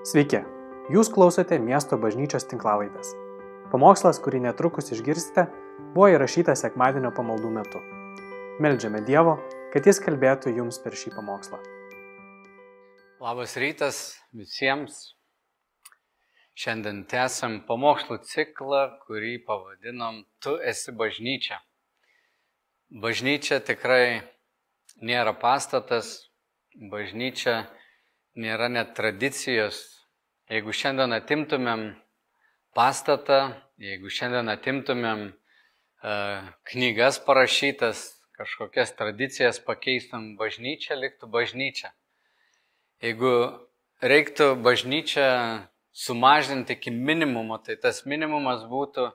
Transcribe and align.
Sveiki, 0.00 0.38
jūs 0.88 1.10
klausote 1.12 1.58
miesto 1.60 1.98
bažnyčios 2.00 2.46
tinklavaitės. 2.48 3.10
Pamokslas, 3.68 4.16
kurį 4.24 4.38
netrukus 4.46 4.86
išgirsite, 4.94 5.42
buvo 5.92 6.06
įrašytas 6.08 6.62
sekmadienio 6.64 7.10
pamaldų 7.12 7.50
metu. 7.52 7.82
Meldžiame 8.64 9.02
Dievo, 9.04 9.34
kad 9.74 9.84
Jis 9.84 10.00
kalbėtų 10.00 10.54
jums 10.56 10.80
per 10.80 10.96
šį 10.96 11.12
pamokslą. 11.18 11.60
Labas 13.20 13.58
rytas 13.60 13.98
visiems. 14.32 15.02
Šiandien 16.56 17.02
tęsiam 17.04 17.58
pamokslų 17.68 18.22
ciklą, 18.24 18.86
kurį 19.04 19.34
pavadinom 19.44 20.22
Tu 20.40 20.54
esi 20.64 20.96
bažnyčia. 20.96 21.60
Bažnyčia 23.04 23.60
tikrai 23.60 24.22
nėra 25.04 25.36
pastatas, 25.36 26.30
bažnyčia 26.88 27.66
nėra 28.36 28.68
net 28.68 28.94
tradicijos. 28.94 29.99
Jeigu 30.50 30.72
šiandien 30.74 31.12
atimtumėm 31.14 31.82
pastatą, 32.74 33.52
jeigu 33.78 34.10
šiandien 34.10 34.50
atimtumėm 34.50 35.20
uh, 35.30 36.48
knygas 36.66 37.20
parašytas, 37.22 38.00
kažkokias 38.34 38.90
tradicijas 38.98 39.60
pakeistum, 39.62 40.32
bažnyčia 40.40 40.98
liktų 40.98 41.30
bažnyčia. 41.30 41.92
Jeigu 42.98 43.30
reiktų 44.02 44.56
bažnyčią 44.66 45.28
sumažinti 45.94 46.74
iki 46.74 46.90
minimumo, 46.90 47.60
tai 47.62 47.78
tas 47.78 48.02
minimumas 48.02 48.66
būtų 48.66 49.06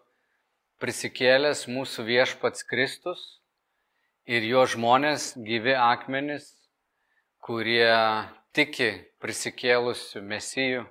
prisikėlęs 0.79 1.67
mūsų 1.67 2.07
viešpats 2.13 2.63
Kristus 2.63 3.27
ir 4.23 4.47
jo 4.47 4.63
žmonės, 4.63 5.33
gyvi 5.35 5.75
akmenys, 5.75 6.47
kurie 7.43 7.91
tiki 8.55 8.93
prisikėlusių 9.19 10.23
mesijų 10.23 10.85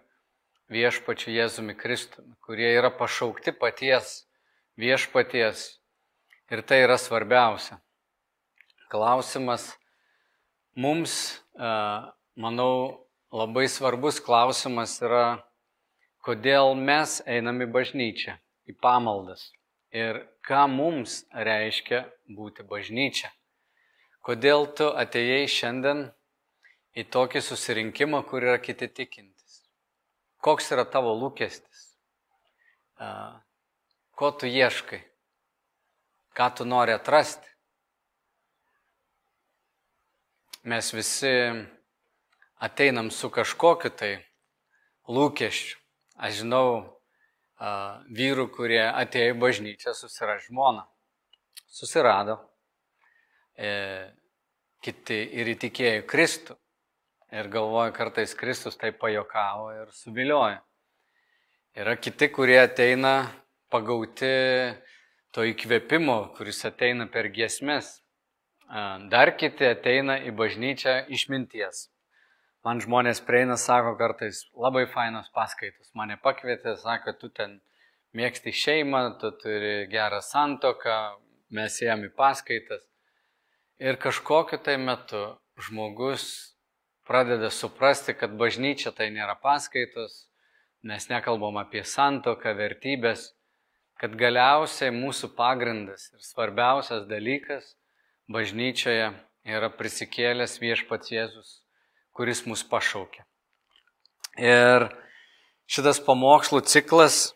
viešpačiu 0.73 1.33
Jėzumi 1.35 1.75
Kristumi, 1.77 2.35
kurie 2.45 2.71
yra 2.77 2.91
pašaukti 2.95 3.53
paties 3.57 4.25
viešpaties. 4.81 5.81
Ir 6.53 6.61
tai 6.63 6.83
yra 6.85 6.99
svarbiausia. 7.01 7.81
Klausimas 8.93 9.73
mums, 10.77 11.41
manau, 12.37 13.09
labai 13.33 13.67
svarbus 13.69 14.21
klausimas 14.23 15.01
yra, 15.03 15.43
kodėl 16.25 16.77
mes 16.79 17.19
einame 17.27 17.67
į 17.67 17.73
bažnyčią, 17.75 18.37
į 18.71 18.77
pamaldas 18.81 19.49
ir 19.95 20.25
ką 20.47 20.67
mums 20.71 21.23
reiškia 21.33 22.05
būti 22.37 22.67
bažnyčia. 22.67 23.31
Kodėl 24.25 24.67
tu 24.79 24.89
atėjai 24.91 25.47
šiandien 25.51 26.07
į 26.97 27.05
tokį 27.15 27.43
susirinkimą, 27.45 28.23
kur 28.29 28.47
yra 28.47 28.59
kiti 28.63 28.89
tikintis? 28.89 29.34
Koks 30.45 30.71
yra 30.77 30.85
tavo 30.85 31.15
lūkestis? 31.17 31.85
Ko 34.15 34.31
tu 34.37 34.51
ieškai? 34.51 35.01
Ką 36.37 36.49
tu 36.59 36.67
nori 36.69 36.93
atrasti? 36.93 37.49
Mes 40.65 40.93
visi 40.97 41.33
ateinam 42.57 43.11
su 43.11 43.31
kažkokiu 43.31 43.91
tai 43.93 44.13
lūkesčiu. 45.09 45.79
Aš 46.17 46.43
žinau 46.43 46.69
vyrų, 48.15 48.49
kurie 48.55 48.83
atėjo 48.87 49.35
į 49.35 49.39
bažnyčią 49.41 49.95
susirasti 49.97 50.51
žmoną. 50.51 50.85
Susirado. 51.69 52.39
E, 53.57 54.11
kiti 54.83 55.19
ir 55.41 55.51
įtikėjo 55.55 56.05
Kristų. 56.11 56.57
Ir 57.35 57.49
galvoju, 57.51 57.91
kartais 57.97 58.31
Kristus 58.39 58.77
tai 58.79 58.93
pajokavo 58.95 59.73
ir 59.75 59.89
suvilioja. 59.91 60.61
Yra 61.75 61.97
kiti, 61.99 62.29
kurie 62.31 62.61
ateina 62.61 63.27
pagauti 63.75 64.31
to 65.35 65.43
įkvėpimo, 65.43 66.37
kuris 66.37 66.63
ateina 66.69 67.09
per 67.11 67.33
giesmės. 67.35 67.89
Dar 69.11 69.35
kiti 69.35 69.67
ateina 69.67 70.21
į 70.23 70.31
bažnyčią 70.39 70.95
išminties. 71.11 71.89
Man 72.63 72.79
žmonės 72.87 73.19
prieina, 73.27 73.59
sako 73.59 73.97
kartais, 73.99 74.47
labai 74.55 74.87
fainos 74.95 75.27
paskaitos. 75.35 75.91
Mane 75.99 76.15
pakvietė, 76.23 76.79
sako, 76.79 77.19
tu 77.19 77.35
ten 77.35 77.59
mėgsti 78.15 78.55
šeimą, 78.55 79.05
tu 79.19 79.35
turi 79.43 79.89
gerą 79.91 80.23
santoką, 80.23 81.19
mes 81.51 81.83
ėjom 81.83 82.07
į 82.07 82.15
paskaitas. 82.15 82.87
Ir 83.83 83.99
kažkokiu 83.99 84.63
tai 84.63 84.79
metu 84.79 85.33
žmogus 85.59 86.54
pradeda 87.09 87.51
suprasti, 87.51 88.15
kad 88.17 88.35
bažnyčia 88.41 88.93
tai 88.97 89.11
nėra 89.15 89.37
paskaitos, 89.41 90.27
mes 90.85 91.09
nekalbam 91.09 91.59
apie 91.61 91.85
santoką, 91.85 92.55
vertybės, 92.57 93.33
kad 94.01 94.17
galiausiai 94.19 94.93
mūsų 94.95 95.33
pagrindas 95.37 96.11
ir 96.13 96.25
svarbiausias 96.25 97.07
dalykas 97.09 97.75
bažnyčioje 98.33 99.13
yra 99.45 99.71
prisikėlęs 99.71 100.59
viešpats 100.61 101.13
Jėzus, 101.13 101.55
kuris 102.17 102.45
mus 102.49 102.65
pašaukė. 102.67 103.25
Ir 104.41 104.89
šitas 105.71 106.01
pamokslų 106.03 106.65
ciklas, 106.67 107.35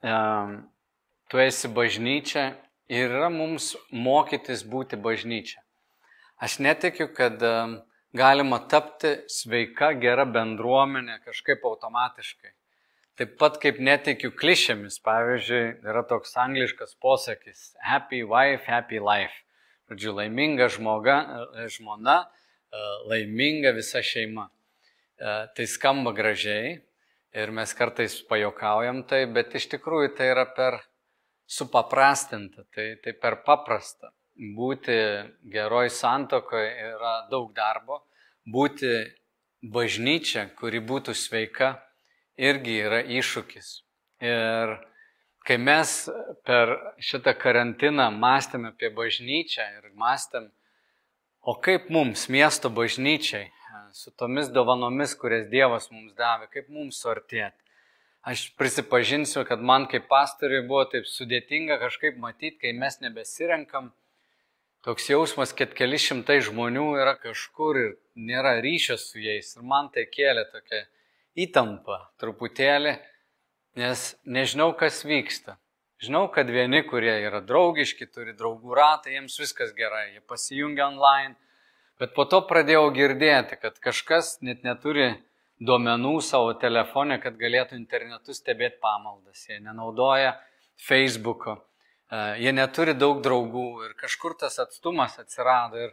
tu 0.00 1.42
esi 1.44 1.70
bažnyčia 1.70 2.46
ir 2.90 3.12
yra 3.12 3.28
mums 3.30 3.74
mokytis 3.92 4.64
būti 4.66 4.98
bažnyčia. 4.98 5.60
Aš 6.40 6.58
netikiu, 6.64 7.06
kad 7.12 7.36
galima 8.16 8.58
tapti 8.68 9.12
sveika, 9.30 9.92
gera 10.00 10.24
bendruomenė 10.26 11.20
kažkaip 11.24 11.64
automatiškai. 11.66 12.52
Taip 13.20 13.36
pat 13.38 13.58
kaip 13.60 13.78
netikiu 13.84 14.30
klišėmis, 14.32 14.98
pavyzdžiui, 15.04 15.64
yra 15.84 16.02
toks 16.08 16.34
angliškas 16.40 16.96
posakis- 17.02 17.74
happy 17.90 18.22
wife, 18.24 18.64
happy 18.64 18.98
life. 18.98 19.44
Žodžiu, 19.90 20.14
laiminga 20.16 20.68
žmoga, 20.68 21.16
žmona, 21.68 22.26
laiminga 23.06 23.74
visa 23.74 23.98
šeima. 23.98 24.48
Tai 25.18 25.66
skamba 25.66 26.12
gražiai 26.12 26.80
ir 27.34 27.50
mes 27.50 27.74
kartais 27.74 28.22
pajokaujam 28.22 29.06
tai, 29.06 29.26
bet 29.26 29.54
iš 29.54 29.68
tikrųjų 29.68 30.16
tai 30.16 30.30
yra 30.30 30.46
per 30.46 30.80
supaprastinta, 31.46 32.64
tai, 32.74 32.96
tai 33.02 33.12
per 33.12 33.42
paprasta 33.44 34.10
būti 34.36 34.96
geroj 35.52 35.90
santokoje 35.92 36.70
yra 36.92 37.14
daug 37.30 37.52
darbo, 37.56 38.02
būti 38.46 38.92
bažnyčia, 39.62 40.48
kuri 40.56 40.80
būtų 40.80 41.14
sveika, 41.14 41.74
irgi 42.40 42.78
yra 42.86 43.02
iššūkis. 43.04 43.68
Ir 44.24 44.76
kai 45.46 45.56
mes 45.60 46.08
per 46.44 46.72
šitą 47.00 47.34
karantiną 47.36 48.10
mąstėme 48.12 48.72
apie 48.72 48.90
bažnyčią 48.96 49.66
ir 49.78 49.92
mąstėm, 49.96 50.50
o 51.40 51.56
kaip 51.56 51.88
mums, 51.92 52.28
miesto 52.28 52.70
bažnyčiai, 52.70 53.48
su 53.92 54.10
tomis 54.10 54.50
dovanomis, 54.52 55.14
kurias 55.18 55.48
Dievas 55.50 55.90
mums 55.90 56.14
davė, 56.14 56.48
kaip 56.52 56.68
mums 56.68 57.00
suartėti. 57.02 57.56
Aš 58.20 58.50
prisipažinsiu, 58.60 59.46
kad 59.48 59.62
man 59.64 59.86
kaip 59.88 60.04
pastoriui 60.10 60.66
buvo 60.68 60.84
taip 60.92 61.06
sudėtinga 61.08 61.78
kažkaip 61.80 62.18
matyti, 62.20 62.58
kai 62.60 62.74
mes 62.76 62.98
nebesirenkam 63.00 63.88
toks 64.84 65.08
jausmas, 65.10 65.52
kad 65.56 65.74
keli 65.76 65.98
šimtai 66.00 66.40
žmonių 66.44 66.86
yra 67.00 67.14
kažkur 67.20 67.78
ir 67.80 67.90
nėra 68.16 68.56
ryšio 68.64 68.96
su 69.00 69.20
jais. 69.20 69.52
Ir 69.56 69.66
man 69.66 69.90
tai 69.94 70.06
kėlė 70.08 70.46
tokia 70.52 70.84
įtampa 71.38 72.00
truputėlį, 72.20 72.96
nes 73.80 74.06
nežinau, 74.24 74.72
kas 74.78 75.02
vyksta. 75.06 75.58
Žinau, 76.00 76.30
kad 76.32 76.48
vieni, 76.48 76.80
kurie 76.88 77.12
yra 77.26 77.42
draugiški, 77.44 78.08
turi 78.08 78.32
draugų 78.36 78.72
ratą, 78.76 79.12
jiems 79.12 79.36
viskas 79.36 79.74
gerai, 79.76 80.14
jie 80.14 80.22
pasijungia 80.24 80.86
online, 80.86 81.34
bet 82.00 82.14
po 82.16 82.24
to 82.24 82.40
pradėjau 82.48 82.86
girdėti, 82.96 83.58
kad 83.60 83.76
kažkas 83.84 84.38
net 84.40 84.64
neturi 84.64 85.10
duomenų 85.60 86.14
savo 86.24 86.54
telefone, 86.56 87.20
kad 87.20 87.36
galėtų 87.36 87.76
internetu 87.76 88.32
stebėti 88.32 88.80
pamaldas, 88.80 89.44
jie 89.44 89.60
nenaudoja 89.60 90.38
Facebook'o 90.80 91.58
jie 92.10 92.52
neturi 92.52 92.94
daug 92.98 93.22
draugų 93.22 93.86
ir 93.86 93.96
kažkur 93.98 94.34
tas 94.38 94.58
atstumas 94.62 95.18
atsirado 95.22 95.78
ir, 95.78 95.90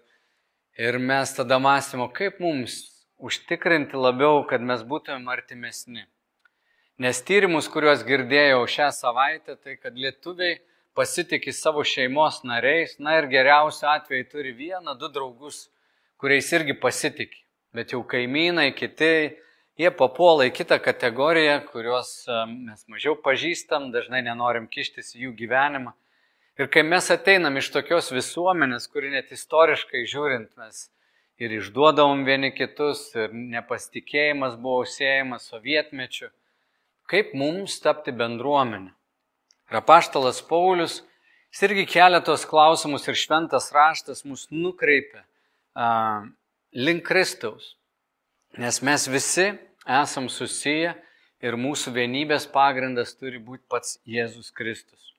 ir 0.78 0.98
mes 0.98 1.34
tada 1.38 1.60
mąstymo, 1.62 2.10
kaip 2.14 2.40
mums 2.42 2.80
užtikrinti 3.18 3.98
labiau, 3.98 4.44
kad 4.50 4.62
mes 4.62 4.84
būtumėm 4.86 5.30
artimesni. 5.30 6.06
Nes 6.98 7.22
tyrimus, 7.22 7.68
kuriuos 7.70 8.02
girdėjau 8.06 8.64
šią 8.74 8.90
savaitę, 8.94 9.56
tai 9.62 9.78
kad 9.78 9.94
lietuviai 9.94 10.58
pasitikė 10.98 11.54
savo 11.54 11.84
šeimos 11.86 12.42
nariais, 12.42 12.96
na 12.98 13.20
ir 13.20 13.28
geriausiu 13.30 13.86
atveju 13.92 14.30
turi 14.32 14.54
vieną, 14.58 14.96
du 14.98 15.10
draugus, 15.14 15.68
kuriais 16.18 16.50
irgi 16.58 16.74
pasitikė. 16.82 17.44
Bet 17.78 17.94
jau 17.94 18.02
kaimynai, 18.02 18.72
kiti, 18.74 19.38
jie 19.78 19.92
papuola 19.94 20.48
į 20.50 20.56
kitą 20.58 20.80
kategoriją, 20.82 21.60
kuriuos 21.70 22.10
mes 22.50 22.82
mažiau 22.90 23.14
pažįstam, 23.22 23.92
dažnai 23.94 24.24
nenorim 24.26 24.66
kištis 24.66 25.14
į 25.14 25.28
jų 25.28 25.36
gyvenimą. 25.44 25.94
Ir 26.58 26.70
kai 26.74 26.82
mes 26.82 27.06
ateinam 27.14 27.60
iš 27.60 27.68
tokios 27.70 28.08
visuomenės, 28.10 28.88
kuri 28.90 29.12
net 29.14 29.30
istoriškai 29.36 30.02
žiūrint, 30.10 30.50
mes 30.58 30.88
ir 31.38 31.52
išduodavom 31.54 32.24
vieni 32.26 32.50
kitus, 32.50 33.12
ir 33.14 33.34
nepasitikėjimas 33.34 34.56
buvo 34.58 34.82
siejamas 34.90 35.46
sovietmečiu. 35.52 36.32
Kaip 37.08 37.36
mums 37.38 37.78
tapti 37.84 38.12
bendruomenė? 38.12 38.90
Ir 39.70 39.78
apaštalas 39.80 40.42
Paulius, 40.50 41.04
jis 41.54 41.62
irgi 41.68 41.86
kelia 41.92 42.24
tos 42.26 42.46
klausimus 42.50 43.06
ir 43.06 43.20
šventas 43.20 43.70
raštas 43.76 44.24
mus 44.26 44.48
nukreipia 44.50 45.22
a, 45.78 46.26
link 46.74 47.06
Kristaus. 47.06 47.76
Nes 48.58 48.82
mes 48.82 49.06
visi 49.12 49.52
esam 49.86 50.26
susiję 50.26 50.96
ir 51.46 51.60
mūsų 51.60 51.94
vienybės 52.00 52.50
pagrindas 52.50 53.14
turi 53.14 53.38
būti 53.38 53.62
pats 53.70 54.00
Jėzus 54.10 54.50
Kristus. 54.50 55.14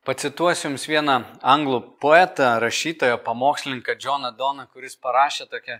Pacituosiu 0.00 0.70
Jums 0.70 0.86
vieną 0.88 1.14
anglų 1.44 1.78
poetą, 2.00 2.54
rašytoją, 2.62 3.18
pamokslininką 3.20 3.98
Johną 4.00 4.30
Doną, 4.32 4.64
kuris 4.72 4.94
parašė 4.96 5.44
tokią, 5.52 5.74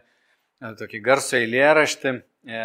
e, 0.61 0.73
tokį 0.77 0.99
garsų 1.07 1.39
eilėraštį 1.39 2.11
e, 2.13 2.65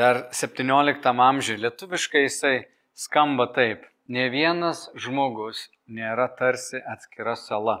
dar 0.00 0.24
17 0.34 1.12
amžiuje. 1.28 1.60
Lietuviškai 1.62 2.24
jisai 2.24 2.56
skamba 2.98 3.46
taip. 3.54 3.86
Ne 4.10 4.26
vienas 4.34 4.88
žmogus 4.98 5.68
nėra 5.86 6.26
tarsi 6.40 6.80
atskira 6.82 7.36
sala. 7.38 7.76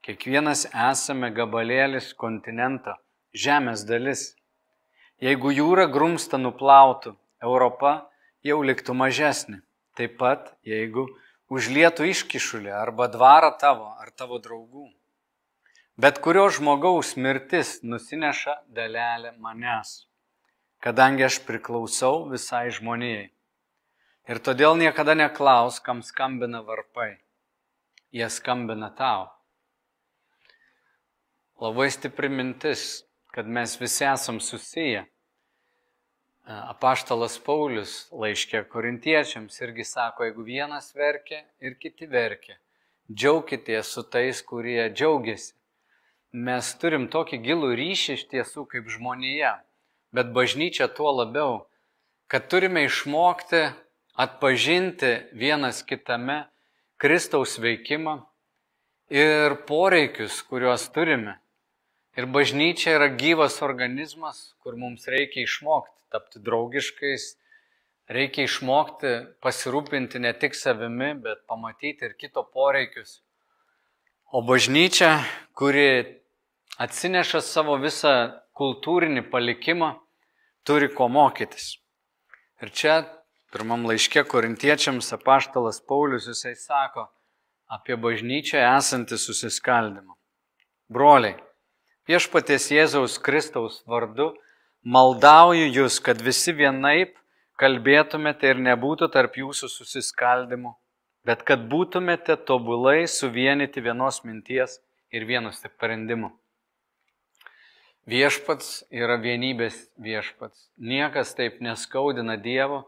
Kiekvienas 0.00 0.64
esame 0.72 1.28
gabalėlis 1.36 2.14
kontinento, 2.16 2.94
žemės 3.36 3.84
dalis. 3.84 4.30
Jeigu 5.20 5.52
jūra 5.52 5.84
grumsta 5.92 6.40
nuplautų, 6.40 7.12
Europa 7.44 7.92
jau 8.42 8.62
liktų 8.64 8.96
mažesnė. 8.96 9.60
Taip 9.92 10.16
pat, 10.16 10.54
jeigu 10.64 11.04
užlietų 11.52 12.08
iškišulį 12.12 12.72
arba 12.72 13.08
dvarą 13.12 13.52
tavo 13.60 13.90
ar 14.00 14.10
tavo 14.16 14.38
draugų. 14.40 14.86
Bet 16.00 16.22
kurio 16.24 16.46
žmogaus 16.48 17.12
mirtis 17.20 17.74
nusineša 17.84 18.54
dalelę 18.78 19.34
manęs, 19.36 19.90
kadangi 20.80 21.26
aš 21.28 21.42
priklausau 21.48 22.24
visai 22.32 22.70
žmonijai. 22.72 23.28
Ir 24.30 24.40
todėl 24.46 24.78
niekada 24.80 25.14
neklaus, 25.18 25.80
kam 25.84 26.00
skambina 26.06 26.62
varpai. 26.64 27.18
Jie 28.14 28.28
skambina 28.30 28.88
tau. 28.96 29.28
Labai 31.60 31.90
stipri 31.92 32.30
mintis, 32.32 33.04
kad 33.34 33.46
mes 33.46 33.76
visi 33.80 34.06
esam 34.08 34.40
susiję 34.40 35.11
Apaštalas 36.42 37.36
Paulius 37.38 38.08
laiškė 38.10 38.64
korintiečiams 38.70 39.60
irgi 39.62 39.84
sako, 39.86 40.24
jeigu 40.26 40.42
vienas 40.42 40.88
verkia 40.94 41.44
ir 41.62 41.76
kiti 41.78 42.08
verkia, 42.10 42.56
džiaukitės 43.06 43.92
su 43.94 44.02
tais, 44.02 44.40
kurie 44.42 44.88
džiaugiasi. 44.90 45.54
Mes 46.32 46.72
turim 46.82 47.06
tokį 47.12 47.38
gilų 47.44 47.70
ryšį 47.78 48.16
iš 48.18 48.26
tiesų 48.32 48.66
kaip 48.74 48.90
žmonėje, 48.90 49.52
bet 50.10 50.34
bažnyčia 50.34 50.90
tuo 50.90 51.12
labiau, 51.14 51.62
kad 52.26 52.50
turime 52.50 52.88
išmokti 52.88 53.62
atpažinti 54.18 55.14
vienas 55.38 55.84
kitame 55.86 56.48
Kristaus 56.98 57.54
veikimą 57.62 58.18
ir 59.14 59.60
poreikius, 59.68 60.42
kuriuos 60.42 60.90
turime. 60.90 61.38
Ir 62.18 62.26
bažnyčia 62.26 62.96
yra 62.98 63.12
gyvas 63.14 63.62
organizmas, 63.62 64.56
kur 64.58 64.74
mums 64.74 65.06
reikia 65.06 65.46
išmokti 65.46 65.91
tapti 66.12 66.42
draugiškais, 66.44 67.28
reikia 68.12 68.46
išmokti 68.46 69.12
pasirūpinti 69.42 70.20
ne 70.22 70.32
tik 70.36 70.56
savimi, 70.58 71.14
bet 71.24 71.46
pamatyti 71.48 72.08
ir 72.08 72.16
kito 72.20 72.44
poreikius. 72.44 73.20
O 74.32 74.42
bažnyčia, 74.44 75.22
kuri 75.58 76.20
atsineša 76.80 77.42
savo 77.44 77.76
visą 77.80 78.14
kultūrinį 78.56 79.26
palikimą, 79.32 79.94
turi 80.64 80.88
ko 80.92 81.08
mokytis. 81.12 81.76
Ir 82.62 82.70
čia 82.70 82.94
pirmam 83.52 83.84
laiške 83.88 84.24
korintiečiams 84.30 85.12
apaštalas 85.16 85.82
Paulius 85.88 86.28
jisai 86.30 86.54
sako 86.56 87.08
apie 87.72 87.96
bažnyčią 87.96 88.60
esantį 88.76 89.18
susiskaldimą. 89.20 90.14
Broliai, 90.92 91.36
viešpaties 92.08 92.68
Jėzaus 92.72 93.18
Kristaus 93.24 93.80
vardu 93.88 94.32
Maldauju 94.82 95.68
jūs, 95.70 96.00
kad 96.02 96.18
visi 96.18 96.50
vienaip 96.58 97.14
kalbėtumėte 97.62 98.48
ir 98.50 98.58
nebūtų 98.58 99.06
tarp 99.14 99.36
jūsų 99.38 99.68
susiskaldimų, 99.70 100.72
bet 101.22 101.44
kad 101.46 101.68
būtumėte 101.70 102.34
tobulai 102.48 103.06
suvienyti 103.06 103.78
vienos 103.78 104.24
minties 104.26 104.80
ir 105.14 105.22
vienos 105.28 105.60
sprendimų. 105.62 106.32
Viešpats 108.10 108.82
yra 108.90 109.20
vienybės 109.22 109.76
viešpats. 110.02 110.64
Niekas 110.82 111.30
taip 111.38 111.60
neskaudina 111.62 112.34
Dievo, 112.34 112.80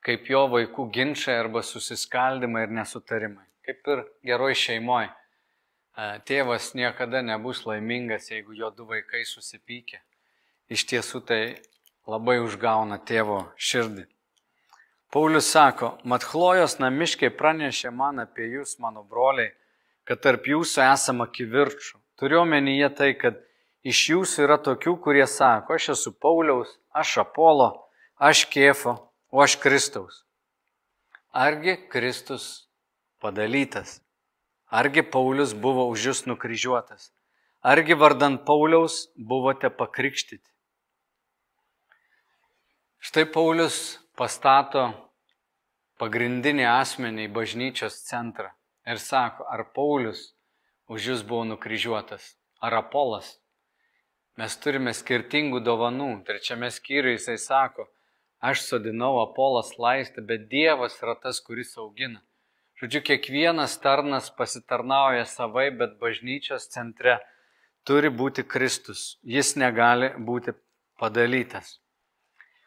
kaip 0.00 0.30
jo 0.32 0.46
vaikų 0.54 0.86
ginčiai 0.94 1.34
arba 1.42 1.60
susiskaldimai 1.60 2.62
ir 2.64 2.72
nesutarimai. 2.78 3.44
Kaip 3.68 3.92
ir 3.92 4.06
geroj 4.24 4.56
šeimoje. 4.56 5.12
Tėvas 6.24 6.70
niekada 6.72 7.20
nebus 7.20 7.66
laimingas, 7.68 8.30
jeigu 8.32 8.56
jo 8.56 8.72
du 8.72 8.88
vaikai 8.88 9.26
susipykė 9.28 10.00
iš 10.72 10.86
tiesų 10.88 11.20
tai 11.28 11.42
labai 12.08 12.40
užgauna 12.42 12.98
tėvo 13.04 13.44
širdį. 13.56 14.06
Paulius 15.12 15.50
sako, 15.52 15.98
mat 16.08 16.24
Chlojos 16.24 16.78
namiškai 16.80 17.28
pranešė 17.36 17.90
man 17.92 18.22
apie 18.22 18.46
jūs, 18.48 18.78
mano 18.80 19.02
broliai, 19.04 19.50
kad 20.08 20.22
tarp 20.24 20.48
jūsų 20.48 20.80
esama 20.86 21.26
kivirčių. 21.28 21.98
Turiu 22.16 22.40
omenyje 22.46 22.88
tai, 22.96 23.10
kad 23.20 23.36
iš 23.84 24.00
jūsų 24.14 24.46
yra 24.46 24.56
tokių, 24.62 24.96
kurie 25.04 25.26
sako, 25.28 25.76
aš 25.76 25.90
esu 25.96 26.14
Pauliaus, 26.16 26.78
aš 26.96 27.18
Apolo, 27.26 27.68
aš 28.16 28.46
Kėfo, 28.48 28.96
o 29.28 29.42
aš 29.44 29.58
Kristaus. 29.60 30.22
Argi 31.32 31.76
Kristus 31.92 32.68
padalytas? 33.20 34.00
Argi 34.72 35.04
Paulius 35.04 35.52
buvo 35.52 35.84
už 35.92 36.08
jūs 36.08 36.24
nukryžiuotas? 36.28 37.10
Argi 37.60 37.96
vardant 37.96 38.40
Pauliaus 38.48 39.10
buvote 39.16 39.68
pakrikštyti? 39.68 40.51
Štai 43.02 43.24
Paulius 43.34 43.96
pastato 44.14 44.82
pagrindinį 45.98 46.68
asmenį 46.70 47.24
į 47.26 47.30
bažnyčios 47.34 47.96
centrą 48.06 48.52
ir 48.86 49.00
sako, 49.02 49.42
ar 49.50 49.64
Paulius 49.74 50.20
už 50.86 51.08
jūs 51.08 51.24
buvo 51.26 51.42
nukryžiuotas, 51.48 52.28
ar 52.62 52.78
Apolas. 52.78 53.32
Mes 54.38 54.54
turime 54.54 54.94
skirtingų 54.94 55.64
dovanų. 55.66 56.12
Trečiame 56.30 56.70
skyriuje 56.70 57.16
jisai 57.18 57.36
sako, 57.42 57.88
aš 58.38 58.62
sodinau 58.68 59.18
Apolas 59.24 59.74
laistą, 59.82 60.22
bet 60.22 60.46
Dievas 60.54 60.94
yra 61.02 61.18
tas, 61.18 61.42
kuris 61.42 61.74
augina. 61.82 62.22
Žodžiu, 62.78 63.02
kiekvienas 63.10 63.80
tarnas 63.82 64.30
pasitarnauja 64.30 65.26
savai, 65.26 65.72
bet 65.74 65.98
bažnyčios 65.98 66.70
centre 66.70 67.18
turi 67.82 68.14
būti 68.14 68.46
Kristus. 68.46 69.16
Jis 69.26 69.56
negali 69.58 70.14
būti 70.22 70.54
padalytas. 71.02 71.81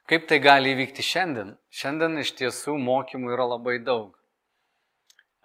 Kaip 0.06 0.28
tai 0.30 0.38
gali 0.38 0.76
įvykti 0.76 1.02
šiandien? 1.02 1.56
Šiandien 1.74 2.20
iš 2.22 2.36
tiesų 2.38 2.76
mokymų 2.78 3.32
yra 3.34 3.48
labai 3.56 3.80
daug. 3.82 4.12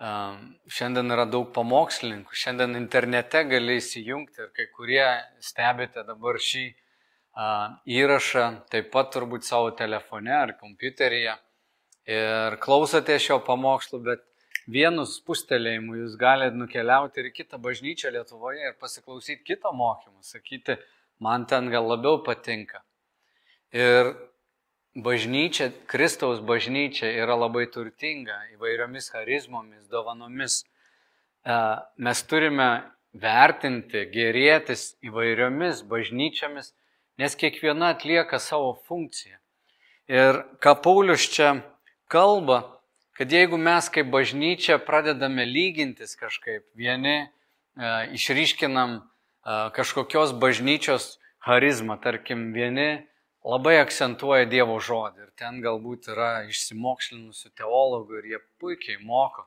Šiandien 0.00 1.14
yra 1.14 1.24
daug 1.28 1.48
pamokslininkų, 1.56 2.36
šiandien 2.36 2.76
internete 2.76 3.40
gali 3.48 3.78
įsijungti 3.80 4.44
ir 4.44 4.52
kai 4.56 4.66
kurie 4.76 5.06
stebite 5.44 6.04
dabar 6.04 6.36
šį 6.40 6.66
įrašą, 8.00 8.44
taip 8.72 8.92
pat 8.92 9.12
turbūt 9.16 9.48
savo 9.48 9.72
telefone 9.76 10.32
ar 10.36 10.54
kompiuteryje 10.60 11.38
ir 12.12 12.56
klausote 12.60 13.16
šio 13.20 13.40
pamokslo, 13.46 14.00
bet 14.04 14.24
vienu 14.68 15.08
spustelėjimu 15.08 16.02
jūs 16.02 16.16
galite 16.20 16.60
nukeliauti 16.60 17.20
ir 17.20 17.30
į 17.30 17.36
kitą 17.42 17.60
bažnyčią 17.64 18.12
Lietuvoje 18.12 18.72
ir 18.72 18.76
pasiklausyti 18.80 19.44
kito 19.54 19.72
mokymo, 19.72 20.20
sakyti, 20.20 20.76
man 21.20 21.48
ten 21.48 21.72
gal 21.72 21.88
labiau 21.88 22.20
patinka. 22.24 22.84
Ir 23.72 24.16
bažnyčia, 24.96 25.70
Kristaus 25.86 26.40
bažnyčia 26.40 27.10
yra 27.22 27.36
labai 27.38 27.66
turtinga 27.70 28.36
įvairiomis 28.56 29.10
charizmomis, 29.12 29.86
dovanomis. 29.90 30.64
E, 31.46 31.54
mes 31.96 32.22
turime 32.26 32.70
vertinti, 33.14 34.06
gerėtis 34.10 34.94
įvairiomis 35.06 35.84
bažnyčiamis, 35.86 36.72
nes 37.18 37.36
kiekviena 37.36 37.94
atlieka 37.94 38.38
savo 38.38 38.74
funkciją. 38.86 39.38
Ir 40.10 40.42
ką 40.58 40.74
Paulius 40.82 41.28
čia 41.30 41.62
kalba, 42.10 42.80
kad 43.14 43.30
jeigu 43.30 43.58
mes 43.60 43.86
kaip 43.92 44.10
bažnyčia 44.10 44.80
pradedame 44.82 45.46
lygintis 45.46 46.16
kažkaip, 46.18 46.66
vieni 46.74 47.16
e, 47.22 47.28
išryškinam 48.18 48.98
e, 48.98 49.02
kažkokios 49.76 50.34
bažnyčios 50.34 51.20
charizmą, 51.46 51.94
tarkim, 52.02 52.50
vieni 52.52 53.06
labai 53.44 53.78
akcentuoja 53.80 54.48
Dievo 54.50 54.78
žodį 54.82 55.24
ir 55.26 55.30
ten 55.38 55.60
galbūt 55.64 56.10
yra 56.12 56.44
išsimokslinusių 56.50 57.52
teologų 57.56 58.20
ir 58.20 58.30
jie 58.34 58.40
puikiai 58.60 59.00
moko. 59.04 59.46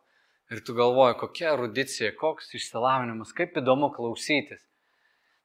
Ir 0.51 0.61
tu 0.65 0.75
galvoji, 0.77 1.15
kokia 1.17 1.53
erudicija, 1.53 2.11
koks 2.17 2.51
išsilavinimas, 2.53 3.31
kaip 3.33 3.55
įdomu 3.57 3.89
klausytis. 3.95 4.61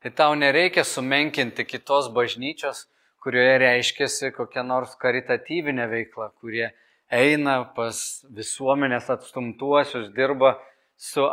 Tai 0.02 0.11
tau 0.14 0.35
nereikia 0.37 0.85
sumenkinti 0.85 1.64
kitos 1.64 2.11
bažnyčios, 2.14 2.87
kurioje 3.25 3.57
reiškiasi 3.62 4.33
kokia 4.37 4.62
nors 4.67 4.95
karitatyvinė 5.00 5.88
veikla, 5.90 6.28
kurie 6.40 6.69
eina 7.11 7.62
pas 7.75 8.25
visuomenės 8.37 9.09
atstumtuosius, 9.14 10.11
dirba 10.14 10.59
su 10.99 11.25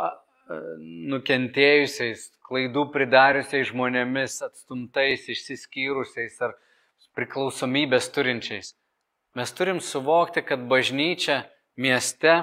nukentėjusiais, 1.12 2.30
klaidų 2.46 2.86
pridariusiais 2.94 3.70
žmonėmis, 3.72 4.38
atstumtais, 4.46 5.26
išsiskyrusiais 5.34 6.38
ar 6.46 6.54
priklausomybės 7.16 8.10
turinčiais. 8.14 8.74
Mes 9.36 9.52
turim 9.52 9.80
suvokti, 9.84 10.42
kad 10.44 10.62
bažnyčia 10.68 11.42
mieste 11.76 12.42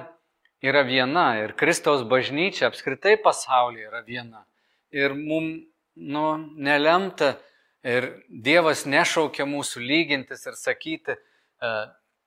yra 0.63 0.83
viena 0.85 1.27
ir 1.41 1.55
Kristaus 1.57 2.03
bažnyčia 2.07 2.69
apskritai 2.69 3.15
pasaulyje 3.21 3.89
yra 3.89 4.03
viena. 4.05 4.45
Ir 4.93 5.15
mums 5.17 5.63
nu, 5.95 6.37
nelemta 6.57 7.37
ir 7.83 8.09
Dievas 8.29 8.85
nešaukia 8.89 9.45
mūsų 9.45 9.83
lygintis 9.83 10.45
ir 10.47 10.57
sakyti, 10.57 11.15
e, 11.17 11.71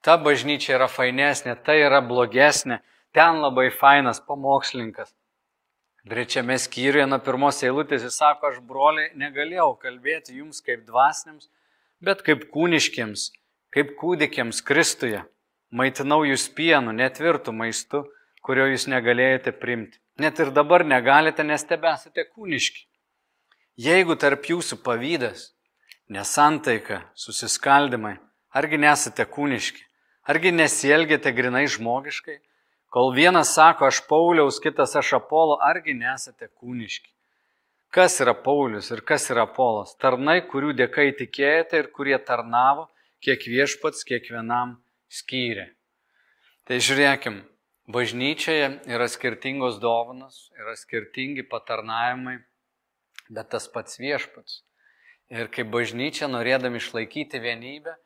ta 0.05 0.17
bažnyčia 0.23 0.77
yra 0.77 0.89
fainesnė, 0.91 1.57
ta 1.65 1.75
yra 1.75 2.03
blogesnė, 2.05 2.81
ten 3.17 3.41
labai 3.43 3.71
fainas 3.75 4.21
pamokslininkas. 4.21 5.15
Trečiame 6.07 6.55
skyriuje 6.63 7.09
nuo 7.09 7.19
pirmos 7.19 7.59
eilutės 7.67 8.05
jis 8.07 8.19
sako, 8.21 8.53
aš 8.53 8.61
broliai 8.63 9.11
negalėjau 9.19 9.73
kalbėti 9.83 10.37
jums 10.39 10.61
kaip 10.63 10.85
dvasiniams, 10.87 11.49
bet 12.03 12.23
kaip 12.27 12.47
kūniškiams, 12.53 13.31
kaip 13.75 13.95
kūdikiams 14.01 14.63
Kristuje. 14.67 15.23
Maitinau 15.71 16.23
jūs 16.25 16.47
pienu, 16.57 16.95
netvirtų 16.95 17.53
maistu, 17.53 18.05
kurio 18.47 18.69
jūs 18.71 18.87
negalėjote 18.89 19.53
primti. 19.53 19.99
Net 20.23 20.39
ir 20.41 20.53
dabar 20.55 20.87
negalite, 20.87 21.45
nes 21.45 21.65
tebesate 21.67 22.25
kūniški. 22.31 22.87
Jeigu 23.77 24.17
tarp 24.17 24.47
jūsų 24.49 24.79
pavydas, 24.85 25.51
nesantaika, 26.09 27.03
susiskaldimai, 27.19 28.15
argi 28.57 28.79
nesate 28.81 29.27
kūniški, 29.29 29.83
argi 30.33 30.55
nesielgėte 30.55 31.35
grinai 31.37 31.67
žmogiškai, 31.69 32.39
Kol 32.97 33.13
vienas 33.13 33.51
sako, 33.55 33.91
aš 33.91 33.99
Pauliaus, 34.09 34.57
kitas 34.63 34.95
aš 34.97 35.11
Apolo, 35.19 35.59
argi 35.61 35.93
nesate 35.93 36.47
kūniški? 36.49 37.11
Kas 37.97 38.19
yra 38.21 38.35
Paulius 38.37 38.91
ir 38.93 39.01
kas 39.09 39.31
yra 39.33 39.47
Apolas? 39.47 39.95
Tarnai, 39.97 40.43
kurių 40.45 40.75
dėka 40.77 41.07
įtikėjote 41.15 41.79
ir 41.81 41.87
kurie 41.97 42.17
tarnavo, 42.21 42.91
kiek 43.25 43.47
viešpats 43.49 44.05
kiekvienam 44.05 44.75
skyrė. 45.09 45.71
Tai 46.69 46.77
žiūrėkim, 46.77 47.39
bažnyčioje 47.89 48.67
yra 48.93 49.07
skirtingos 49.09 49.79
dovanos, 49.81 50.51
yra 50.61 50.75
skirtingi 50.77 51.47
patarnavimai, 51.49 52.37
bet 53.33 53.49
tas 53.55 53.65
pats 53.73 53.97
viešpats. 54.03 54.59
Ir 55.33 55.49
kaip 55.55 55.71
bažnyčia, 55.73 56.29
norėdami 56.29 56.83
išlaikyti 56.83 57.41
vienybę, 57.41 57.97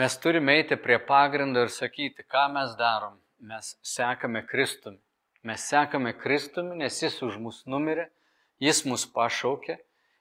mes 0.00 0.16
turime 0.24 0.56
eiti 0.62 0.80
prie 0.80 0.96
pagrindo 0.96 1.66
ir 1.66 1.74
sakyti, 1.74 2.24
ką 2.24 2.46
mes 2.56 2.72
darom 2.80 3.20
mes 3.40 3.76
sekame 3.82 4.46
Kristumi. 4.46 4.98
Mes 5.42 5.60
sekame 5.68 6.12
Kristumi, 6.16 6.76
nes 6.76 7.02
Jis 7.02 7.20
už 7.24 7.36
mus 7.40 7.62
numirė, 7.68 8.08
Jis 8.60 8.84
mus 8.84 9.06
pašaukė, 9.08 9.78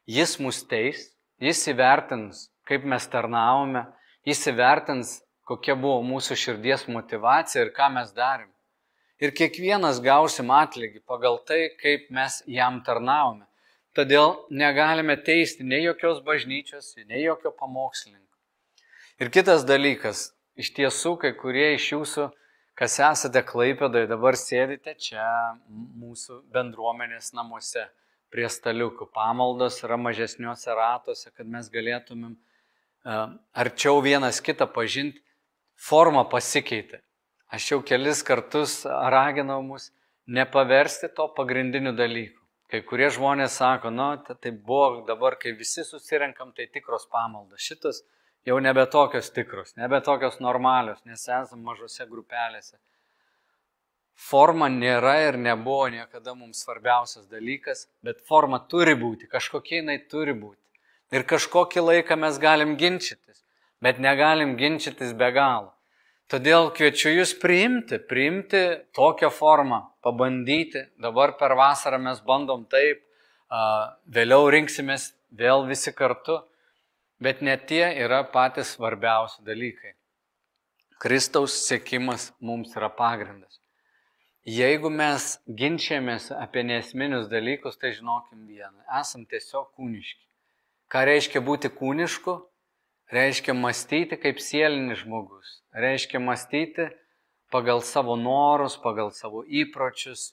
Jis 0.10 0.38
mus 0.40 0.62
teis, 0.68 1.10
Jis 1.44 1.66
įvertins, 1.72 2.48
kaip 2.68 2.86
mes 2.88 3.08
tarnavome, 3.12 3.84
Jis 4.28 4.46
įvertins, 4.52 5.18
kokia 5.50 5.76
buvo 5.76 6.00
mūsų 6.06 6.38
širdies 6.40 6.88
motivacija 6.88 7.66
ir 7.66 7.74
ką 7.76 7.90
mes 7.98 8.14
darėm. 8.16 8.50
Ir 9.20 9.34
kiekvienas 9.36 10.00
gausim 10.00 10.52
atlygį 10.56 11.04
pagal 11.04 11.42
tai, 11.44 11.74
kaip 11.82 12.08
mes 12.16 12.40
jam 12.48 12.80
tarnavome. 12.86 13.44
Todėl 13.98 14.38
negalime 14.54 15.18
teisti 15.20 15.66
nei 15.68 15.84
jokios 15.84 16.22
bažnyčios, 16.24 16.94
nei 17.10 17.26
jokio 17.26 17.52
pamokslininko. 17.52 18.24
Ir 19.20 19.32
kitas 19.34 19.66
dalykas, 19.68 20.30
iš 20.56 20.72
tiesų, 20.78 21.18
kai 21.20 21.34
kurie 21.36 21.74
iš 21.76 21.92
jūsų 21.92 22.30
kas 22.80 22.96
esate 23.04 23.42
Klaipėdoje, 23.44 24.08
dabar 24.08 24.38
sėdite 24.40 24.94
čia 25.04 25.24
mūsų 26.00 26.46
bendruomenės 26.54 27.34
namuose 27.36 27.90
prie 28.34 28.48
staliukų. 28.50 29.10
Pamaldos 29.16 29.82
yra 29.86 29.98
mažesniuose 30.00 30.74
ratuose, 30.78 31.30
kad 31.34 31.48
mes 31.50 31.70
galėtumėm 31.74 32.36
uh, 32.36 33.38
arčiau 33.54 34.02
vienas 34.06 34.42
kitą 34.46 34.70
pažinti. 34.74 35.22
Forma 35.80 36.26
pasikeitė. 36.28 37.00
Aš 37.50 37.72
jau 37.72 37.80
kelis 37.82 38.22
kartus 38.26 38.84
raginau 38.86 39.62
mus 39.66 39.90
nepaversti 40.30 41.10
to 41.16 41.30
pagrindiniu 41.38 41.96
dalyku. 41.98 42.38
Kai 42.70 42.84
kurie 42.86 43.08
žmonės 43.10 43.56
sako, 43.58 43.90
nu, 43.90 44.12
tai 44.30 44.52
buvo 44.54 45.02
dabar, 45.08 45.40
kai 45.42 45.56
visi 45.58 45.82
susirenkam, 45.82 46.52
tai 46.54 46.68
tikros 46.70 47.08
pamaldos. 47.10 47.64
Šitas 47.66 48.04
jau 48.46 48.60
nebe 48.62 48.84
tokios 48.94 49.32
tikros, 49.34 49.74
nebe 49.80 49.98
tokios 50.06 50.38
normalios, 50.44 51.02
nes 51.10 51.24
esame 51.26 51.66
mažose 51.66 52.06
grupelėse. 52.12 52.78
Forma 54.20 54.68
nėra 54.68 55.16
ir 55.30 55.38
nebuvo 55.40 55.88
niekada 55.94 56.34
mums 56.36 56.66
svarbiausias 56.66 57.30
dalykas, 57.32 57.86
bet 58.04 58.20
forma 58.28 58.60
turi 58.72 58.98
būti, 59.00 59.30
kažkokia 59.32 59.80
jinai 59.80 59.98
turi 60.12 60.36
būti. 60.36 60.60
Ir 61.16 61.24
kažkokį 61.26 61.86
laiką 61.86 62.18
mes 62.20 62.38
galim 62.38 62.76
ginčytis, 62.78 63.44
bet 63.82 64.02
negalim 64.04 64.58
ginčytis 64.60 65.16
be 65.18 65.32
galo. 65.34 65.72
Todėl 66.30 66.68
kviečiu 66.78 67.16
jūs 67.16 67.32
priimti, 67.42 67.98
priimti 67.98 68.60
tokią 68.94 69.32
formą, 69.34 69.80
pabandyti. 70.06 70.84
Dabar 71.02 71.34
per 71.40 71.56
vasarą 71.58 71.98
mes 72.04 72.20
bandom 72.22 72.68
taip, 72.70 73.02
vėliau 74.06 74.52
rinksimės 74.54 75.08
vėl 75.34 75.66
visi 75.72 75.96
kartu. 75.96 76.38
Bet 77.20 77.42
net 77.42 77.66
tie 77.72 77.82
yra 78.04 78.22
patys 78.36 78.76
svarbiausi 78.76 79.42
dalykai. 79.48 79.96
Kristaus 81.02 81.58
sėkimas 81.66 82.30
mums 82.40 82.78
yra 82.78 82.92
pagrindas. 82.94 83.59
Jeigu 84.50 84.90
mes 84.90 85.26
ginčiamės 85.60 86.30
apie 86.34 86.64
nesminius 86.66 87.28
dalykus, 87.30 87.78
tai 87.78 87.92
žinokim 87.94 88.48
vieną. 88.50 88.82
Esam 89.00 89.28
tiesiog 89.30 89.68
kūniški. 89.78 90.24
Ką 90.90 91.04
reiškia 91.06 91.44
būti 91.46 91.70
kūnišku? 91.70 92.36
Reiškia 93.14 93.54
mąstyti 93.58 94.18
kaip 94.22 94.42
sielinis 94.42 95.04
žmogus. 95.04 95.60
Reiškia 95.74 96.22
mąstyti 96.24 96.90
pagal 97.54 97.84
savo 97.86 98.16
norus, 98.18 98.78
pagal 98.82 99.14
savo 99.14 99.44
įpročius, 99.46 100.32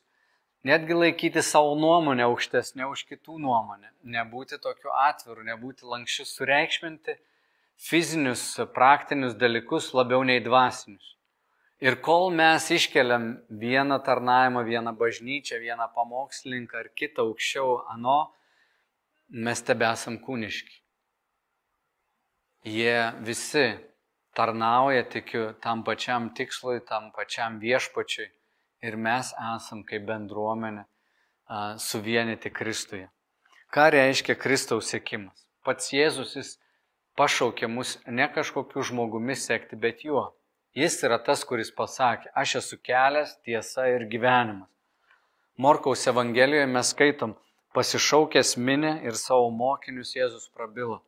Netgi 0.66 0.96
laikyti 0.98 1.42
savo 1.46 1.76
nuomonę 1.78 2.24
aukštesnė 2.26 2.88
už 2.90 3.04
kitų 3.06 3.36
nuomonę. 3.38 3.92
Nebūti 4.14 4.56
tokiu 4.58 4.90
atviru, 4.98 5.44
nebūti 5.46 5.86
lankščiu, 5.86 6.24
sureikšminti 6.26 7.14
fizinius, 7.86 8.42
praktinius 8.74 9.36
dalykus 9.38 9.92
labiau 9.94 10.24
nei 10.26 10.40
dvasinius. 10.42 11.12
Ir 11.80 11.98
kol 12.00 12.30
mes 12.32 12.70
iškeliam 12.72 13.34
vieną 13.50 13.98
tarnavimą, 14.00 14.62
vieną 14.64 14.94
bažnyčią, 14.96 15.58
vieną 15.60 15.90
pamokslininką 15.92 16.78
ar 16.78 16.88
kitą 16.96 17.26
aukščiau 17.28 17.82
ano, 17.92 18.32
mes 19.28 19.60
tebesam 19.60 20.16
kūniški. 20.24 20.80
Jie 22.66 23.12
visi 23.20 23.66
tarnauja, 24.34 25.04
tikiu, 25.04 25.52
tam 25.60 25.84
pačiam 25.84 26.30
tikslui, 26.34 26.80
tam 26.88 27.12
pačiam 27.12 27.60
viešpačiui 27.60 28.30
ir 28.88 28.96
mes 28.96 29.34
esam 29.54 29.84
kaip 29.84 30.08
bendruomenė 30.08 30.86
suvienyti 31.80 32.50
Kristuje. 32.50 33.10
Ką 33.68 33.90
reiškia 33.92 34.34
Kristaus 34.40 34.88
sėkimas? 34.92 35.44
Pats 35.60 35.92
Jėzus 35.92 36.36
jis 36.38 36.56
pašaukė 37.18 37.68
mus 37.68 37.98
ne 38.06 38.28
kažkokiu 38.32 38.84
žmogumi 38.86 39.36
sekti, 39.36 39.76
bet 39.76 40.04
juo. 40.08 40.30
Jis 40.76 40.98
yra 41.08 41.16
tas, 41.24 41.40
kuris 41.48 41.70
pasakė, 41.72 42.28
aš 42.36 42.58
esu 42.60 42.76
kelias, 42.84 43.30
tiesa 43.40 43.86
ir 43.88 44.02
gyvenimas. 44.12 44.68
Morkaus 45.56 46.02
Evangelijoje 46.10 46.66
mes 46.68 46.90
skaitom, 46.92 47.32
pasišaukęs 47.72 48.58
minę 48.60 48.90
ir 49.08 49.16
savo 49.16 49.48
mokinius 49.48 50.12
Jėzus 50.18 50.50
prabilo. 50.52 50.98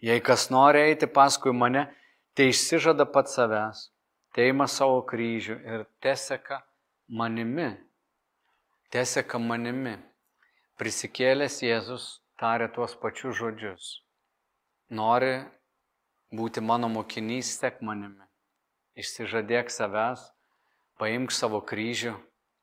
Jei 0.00 0.24
kas 0.24 0.48
nori 0.48 0.80
eiti 0.86 1.04
paskui 1.04 1.52
mane, 1.52 1.84
tai 2.32 2.48
išsižada 2.54 3.04
pat 3.12 3.28
savęs, 3.28 3.90
teima 4.32 4.64
savo 4.72 5.02
kryžių 5.04 5.60
ir 5.60 5.84
teseka 6.00 6.62
manimi, 7.08 7.74
teseka 8.88 9.36
manimi. 9.36 9.98
Prisikėlęs 10.80 11.60
Jėzus 11.60 12.06
tarė 12.40 12.72
tuos 12.72 12.96
pačius 12.96 13.36
žodžius. 13.36 13.98
Nori 14.88 15.42
būti 16.32 16.64
mano 16.64 16.88
mokinys, 16.88 17.52
sek 17.60 17.84
manimi. 17.84 18.24
Išsižadėk 18.94 19.72
savęs, 19.74 20.22
paimk 21.00 21.32
savo 21.34 21.60
kryžių, 21.66 22.14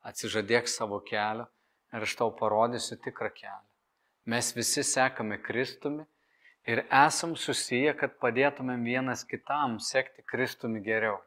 atsižadėk 0.08 0.70
savo 0.70 1.02
kelią 1.04 1.44
ir 1.92 2.06
aš 2.06 2.16
tau 2.20 2.32
parodysiu 2.36 2.96
tikrą 2.96 3.28
kelią. 3.36 3.60
Mes 4.24 4.52
visi 4.56 4.84
sekame 4.86 5.38
Kristumi 5.42 6.06
ir 6.64 6.84
esam 6.88 7.36
susiję, 7.36 7.92
kad 7.98 8.16
padėtumėm 8.22 8.84
vienas 8.86 9.26
kitam 9.28 9.80
sekti 9.82 10.22
Kristumi 10.22 10.80
geriau. 10.80 11.18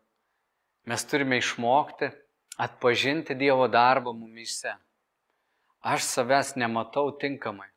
Mes 0.85 1.03
turime 1.05 1.37
išmokti 1.41 2.09
atpažinti 2.57 3.35
Dievo 3.35 3.67
darbą 3.67 4.13
mumise. 4.13 4.75
Aš 5.81 6.05
savęs 6.07 6.55
nematau 6.55 7.11
tinkamai. 7.19 7.67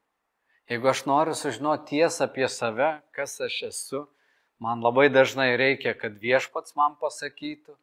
Jeigu 0.69 0.89
aš 0.89 1.05
noriu 1.09 1.35
sužinoti 1.35 1.97
tiesą 1.97 2.29
apie 2.29 2.49
save, 2.49 2.91
kas 3.17 3.41
aš 3.41 3.63
esu, 3.71 4.05
man 4.63 4.83
labai 4.83 5.09
dažnai 5.13 5.57
reikia, 5.59 5.95
kad 5.95 6.19
viešpats 6.21 6.77
man 6.79 6.97
pasakytų 7.01 7.77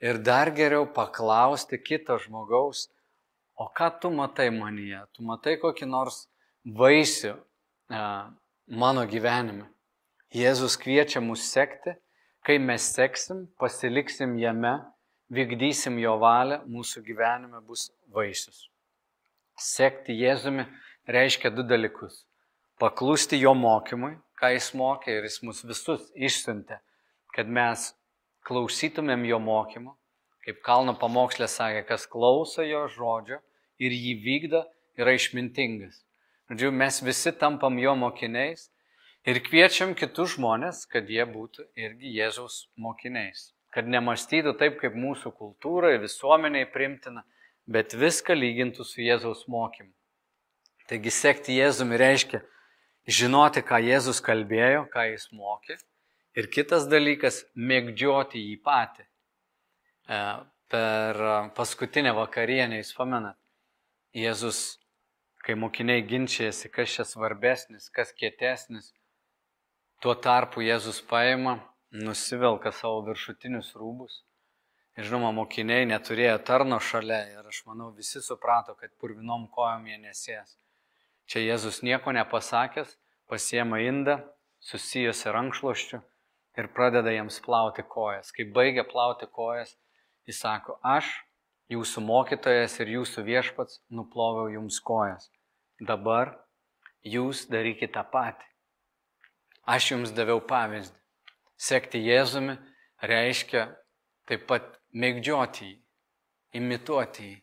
ir 0.00 0.18
dar 0.24 0.50
geriau 0.54 0.86
paklausti 0.86 1.78
kito 1.78 2.16
žmogaus, 2.18 2.88
o 3.54 3.68
ką 3.68 3.90
tu 4.00 4.10
matai 4.10 4.48
manyje, 4.50 5.02
tu 5.12 5.22
matai 5.26 5.56
kokį 5.60 5.88
nors 5.90 6.24
vaisių 6.64 7.34
e, 7.36 8.00
mano 8.66 9.04
gyvenime. 9.08 9.68
Jėzus 10.30 10.78
kviečia 10.80 11.20
mus 11.20 11.44
sekti, 11.50 11.96
kai 12.46 12.56
mes 12.62 12.86
seksim, 12.94 13.48
pasiliksim 13.60 14.36
jame, 14.38 14.78
vykdysim 15.34 15.98
jo 16.00 16.16
valią, 16.22 16.62
mūsų 16.70 17.02
gyvenime 17.06 17.60
bus 17.66 17.88
vaisius. 18.14 18.68
Sekti 19.60 20.16
Jėzumi 20.16 20.64
reiškia 21.10 21.50
du 21.52 21.66
dalykus. 21.66 22.24
Paklusti 22.80 23.36
jo 23.42 23.52
mokymui, 23.54 24.14
ką 24.40 24.54
jis 24.54 24.72
mokė 24.76 25.18
ir 25.18 25.28
jis 25.28 25.40
mus 25.44 25.62
visus 25.68 26.08
išsiuntė, 26.16 26.80
kad 27.36 27.48
mes 27.48 27.90
klausytumėm 28.48 29.26
jo 29.28 29.38
mokymo, 29.44 29.94
kaip 30.46 30.62
kalno 30.64 30.96
pamokslė 30.98 31.48
sakė, 31.50 31.84
kas 31.88 32.06
klauso 32.08 32.64
jo 32.64 32.86
žodžio 32.88 33.40
ir 33.80 33.92
jį 33.92 34.14
vykdo, 34.24 34.64
yra 35.00 35.14
išmintingas. 35.16 36.02
Žodžiu, 36.50 36.72
mes 36.74 37.00
visi 37.06 37.32
tampam 37.36 37.76
jo 37.78 37.94
mokiniais 37.94 38.68
ir 39.28 39.38
kviečiam 39.44 39.94
kitus 39.94 40.34
žmonės, 40.34 40.86
kad 40.90 41.08
jie 41.12 41.24
būtų 41.28 41.68
irgi 41.78 42.16
Jėzaus 42.16 42.64
mokiniais. 42.80 43.52
Kad 43.70 43.86
nemastytų 43.86 44.56
taip, 44.58 44.80
kaip 44.80 44.96
mūsų 44.98 45.30
kultūrai, 45.36 46.00
visuomeniai 46.02 46.66
primtina, 46.72 47.22
bet 47.70 47.94
viską 47.94 48.34
lygintų 48.34 48.82
su 48.88 49.04
Jėzaus 49.04 49.44
mokymu. 49.46 49.92
Taigi 50.90 51.12
sekti 51.14 51.54
Jėzumi 51.60 52.00
reiškia 52.00 52.40
žinoti, 53.08 53.62
ką 53.64 53.80
Jėzus 53.84 54.20
kalbėjo, 54.24 54.86
ką 54.92 55.06
jis 55.12 55.28
mokė. 55.32 55.76
Ir 56.36 56.48
kitas 56.52 56.86
dalykas- 56.90 57.44
mėgdžioti 57.70 58.38
jį 58.38 58.56
patį. 58.62 59.06
E, 60.08 60.20
per 60.68 61.16
paskutinę 61.56 62.12
vakarienę, 62.14 62.78
jūs 62.82 62.94
pamenat, 62.96 63.36
Jėzus, 64.14 64.78
kai 65.44 65.54
mokiniai 65.54 66.02
ginčiasi, 66.06 66.70
kas 66.70 66.88
čia 66.94 67.04
svarbesnis, 67.04 67.90
kas 67.90 68.12
kietesnis, 68.12 68.92
tuo 70.00 70.14
tarpu 70.14 70.60
Jėzus 70.60 71.00
paima, 71.00 71.60
nusivelka 71.90 72.72
savo 72.72 73.02
viršutinius 73.02 73.74
rūbus 73.74 74.22
Žinoma, 74.98 75.30
mokiniai 75.32 75.86
neturėjo 75.88 76.38
tarno 76.44 76.76
šalia 76.82 77.20
ir 77.30 77.46
aš 77.46 77.62
manau 77.68 77.88
visi 77.96 78.20
suprato, 78.24 78.74
kad 78.76 78.90
purvinom 79.00 79.46
kojom 79.54 79.86
jie 79.88 79.98
nesės. 80.02 80.56
Čia 81.30 81.44
Jėzus 81.44 81.84
nieko 81.86 82.10
nepasakęs, 82.10 82.96
pasiema 83.30 83.78
indą, 83.84 84.16
susijusi 84.58 85.30
rankšluoščiu 85.30 86.00
ir 86.58 86.68
pradeda 86.74 87.12
jiems 87.14 87.38
plauti 87.44 87.84
kojas. 87.86 88.32
Kai 88.34 88.48
baigia 88.56 88.82
plauti 88.82 89.28
kojas, 89.30 89.76
jis 90.26 90.40
sako, 90.42 90.80
aš, 90.82 91.06
jūsų 91.70 92.02
mokytojas 92.02 92.74
ir 92.82 92.96
jūsų 92.96 93.22
viešpats, 93.28 93.78
nuploviau 93.94 94.50
jums 94.56 94.80
kojas. 94.82 95.30
Dabar 95.78 96.34
jūs 97.06 97.44
darykite 97.52 97.94
tą 97.94 98.02
patį. 98.10 98.48
Aš 99.70 99.92
jums 99.92 100.16
daviau 100.16 100.42
pavyzdį. 100.42 100.98
Sekti 101.60 102.00
Jėzumi 102.02 102.56
reiškia 103.06 103.68
taip 104.26 104.48
pat 104.50 104.66
mėgdžioti 104.90 105.68
jį, 105.68 105.78
imituoti 106.58 107.28
jį. 107.28 107.38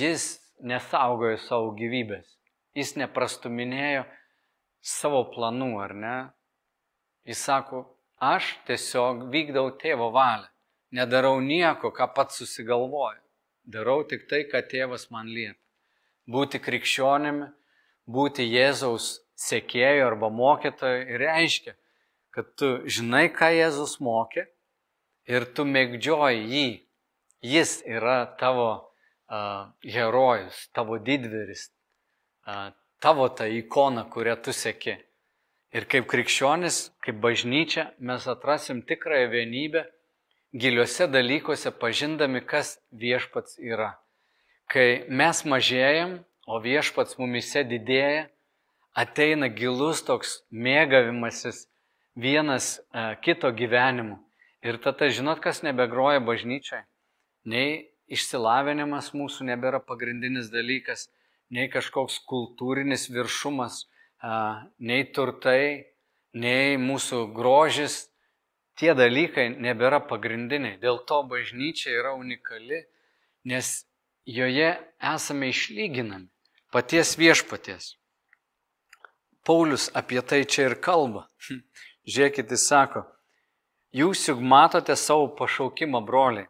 Jis 0.00 0.26
nesaugojo 0.58 1.38
savo 1.44 1.70
gyvybės, 1.78 2.39
jis 2.80 2.96
neprastuminėjo 2.98 4.04
savo 4.80 5.22
planų, 5.34 5.72
ar 5.84 5.94
ne? 5.94 6.18
Jis 7.28 7.44
sako, 7.46 7.84
aš 8.20 8.54
tiesiog 8.68 9.28
vykdau 9.32 9.68
tėvo 9.80 10.10
valią, 10.14 10.48
nedarau 10.96 11.38
nieko, 11.44 11.92
ką 11.94 12.08
pats 12.16 12.40
susigalvoju, 12.40 13.20
darau 13.64 14.02
tik 14.08 14.26
tai, 14.30 14.44
ką 14.48 14.62
tėvas 14.70 15.10
man 15.12 15.28
liepia. 15.28 15.58
Būti 16.30 16.60
krikščionimi, 16.62 17.50
būti 18.10 18.46
Jėzaus 18.46 19.20
sekėjų 19.40 20.06
arba 20.06 20.30
mokytojų 20.32 21.18
reiškia, 21.20 21.74
kad 22.34 22.54
tu 22.58 22.70
žinai, 22.86 23.28
ką 23.32 23.50
Jėzus 23.56 23.98
mokė 24.04 24.46
ir 25.30 25.46
tu 25.54 25.66
mėgdžioji 25.66 26.46
jį. 26.54 26.68
Jis 27.40 27.78
yra 27.88 28.26
tavo 28.40 28.68
uh, 28.76 29.70
herojus, 29.80 30.66
tavo 30.76 30.98
didvyris, 31.00 31.70
tavo 33.00 33.28
ta 33.28 33.46
ikona, 33.46 34.04
kurią 34.10 34.36
tu 34.44 34.52
seki. 34.52 34.96
Ir 35.70 35.86
kaip 35.86 36.08
krikščionis, 36.10 36.90
kaip 37.04 37.20
bažnyčia, 37.22 37.92
mes 38.02 38.26
atrasim 38.26 38.82
tikrąją 38.82 39.28
vienybę 39.30 39.84
giliuose 40.54 41.06
dalykuose, 41.06 41.70
pažindami, 41.70 42.40
kas 42.42 42.80
viešpats 42.90 43.60
yra. 43.62 43.92
Kai 44.70 45.06
mes 45.06 45.44
mažėjam, 45.46 46.18
o 46.50 46.58
viešpats 46.58 47.18
mumise 47.20 47.62
didėja, 47.62 48.26
ateina 48.98 49.46
gilus 49.46 50.02
toks 50.02 50.40
mėgavimasis 50.50 51.68
vienas 52.18 52.80
uh, 52.80 53.14
kito 53.22 53.50
gyvenimu. 53.54 54.18
Ir 54.66 54.76
tada 54.82 55.08
žinot, 55.08 55.38
kas 55.40 55.62
nebegroja 55.62 56.20
bažnyčiai? 56.20 56.82
Nei 57.46 57.90
išsilavinimas 58.10 59.14
mūsų 59.14 59.46
nebėra 59.48 59.78
pagrindinis 59.80 60.50
dalykas, 60.52 61.06
nei 61.50 61.68
kažkoks 61.72 62.20
kultūrinis 62.30 63.08
viršumas, 63.12 63.84
nei 64.78 65.04
turtai, 65.14 65.92
nei 66.32 66.78
mūsų 66.80 67.26
grožis. 67.36 68.06
Tie 68.80 68.94
dalykai 68.96 69.50
nebėra 69.60 70.00
pagrindiniai. 70.08 70.78
Dėl 70.80 71.02
to 71.04 71.20
bažnyčia 71.28 71.92
yra 71.98 72.14
unikali, 72.16 72.84
nes 73.44 73.82
joje 74.24 74.70
esame 75.04 75.50
išlyginami 75.52 76.30
paties 76.72 77.16
viešpaties. 77.18 77.96
Paulius 79.44 79.90
apie 79.96 80.22
tai 80.22 80.44
čia 80.44 80.70
ir 80.70 80.78
kalba. 80.80 81.26
Žiūrėkit, 82.10 82.52
jis 82.54 82.68
sako, 82.70 83.04
Jūs 83.90 84.22
juk 84.28 84.38
matote 84.38 84.94
savo 84.94 85.26
pašaukimą, 85.34 85.98
broliai. 86.06 86.46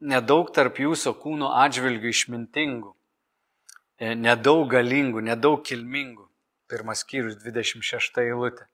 Nedaug 0.00 0.48
tarp 0.56 0.78
jūsų 0.80 1.12
kūno 1.20 1.50
atžvilgių 1.60 2.08
išmintingų, 2.14 2.92
nedaug 4.00 4.66
galingų, 4.70 5.22
nedaug 5.24 5.62
kilmingų. 5.66 6.26
Pirmas 6.68 7.02
skyrius 7.04 7.38
26 7.42 8.20
eilutė. 8.22 8.66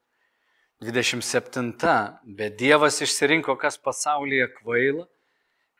27. 0.83 1.71
Bet 2.25 2.59
Dievas 2.59 3.01
išsirinko, 3.05 3.55
kas 3.57 3.79
pasaulyje 3.79 4.51
kvaila, 4.59 5.07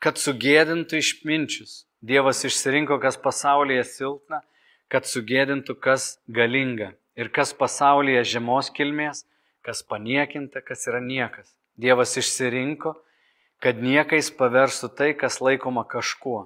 kad 0.01 0.17
sugėdintų 0.17 1.01
išminčius. 1.01 1.83
Dievas 2.05 2.43
išsirinko, 2.47 2.97
kas 3.03 3.19
pasaulyje 3.21 3.83
silpna, 3.89 4.41
kad 4.89 5.05
sugėdintų, 5.09 5.75
kas 5.81 6.15
galinga. 6.27 6.93
Ir 7.15 7.29
kas 7.33 7.53
pasaulyje 7.55 8.23
žemos 8.35 8.71
kilmės, 8.73 9.25
kas 9.65 9.83
paniekinta, 9.83 10.61
kas 10.63 10.87
yra 10.89 11.03
niekas 11.03 11.55
Dievas 11.75 12.15
išsirinko, 12.15 12.93
kad 13.59 13.81
niekais 13.83 14.29
paversų 14.31 14.89
tai, 14.95 15.11
kas 15.11 15.41
laikoma 15.43 15.83
kažkuo. 15.83 16.45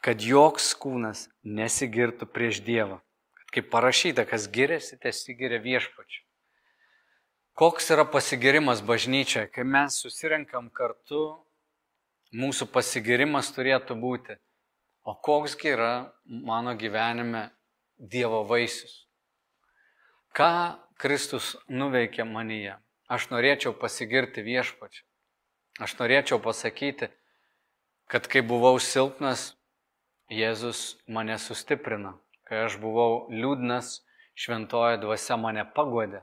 Kad 0.00 0.22
joks 0.24 0.72
kūnas 0.80 1.26
nesigirtų 1.44 2.28
prieš 2.32 2.62
Dievą. 2.64 3.00
Kaip 3.50 3.68
parašyta, 3.72 4.24
kas 4.24 4.46
giriasi, 4.48 4.96
tesigiria 5.02 5.58
viešpačiu. 5.60 6.22
Koks 7.58 7.90
yra 7.92 8.06
pasigirimas 8.08 8.80
bažnyčia, 8.80 9.44
kai 9.52 9.66
mes 9.68 9.98
susirenkam 10.00 10.70
kartu, 10.72 11.42
mūsų 12.32 12.70
pasigirimas 12.72 13.50
turėtų 13.52 13.98
būti, 14.00 14.38
o 15.04 15.12
koksgi 15.12 15.74
yra 15.74 15.92
mano 16.24 16.72
gyvenime 16.78 17.50
Dievo 18.00 18.46
vaisius. 18.48 19.02
Ką 20.32 20.78
Kristus 20.96 21.56
nuveikė 21.68 22.24
manyje? 22.24 22.78
Aš 23.10 23.28
norėčiau 23.34 23.74
pasigirti 23.76 24.40
viešpačiu. 24.46 25.04
Aš 25.82 25.98
norėčiau 25.98 26.38
pasakyti, 26.40 27.10
kad 28.08 28.24
kai 28.30 28.40
buvau 28.46 28.78
silpnas, 28.80 29.50
Jėzus 30.30 31.00
mane 31.10 31.34
sustiprino. 31.42 32.14
Kai 32.46 32.64
aš 32.66 32.76
buvau 32.82 33.26
liūdnas, 33.30 34.00
šventoji 34.38 35.00
dvasia 35.02 35.36
mane 35.38 35.64
pagodė. 35.74 36.22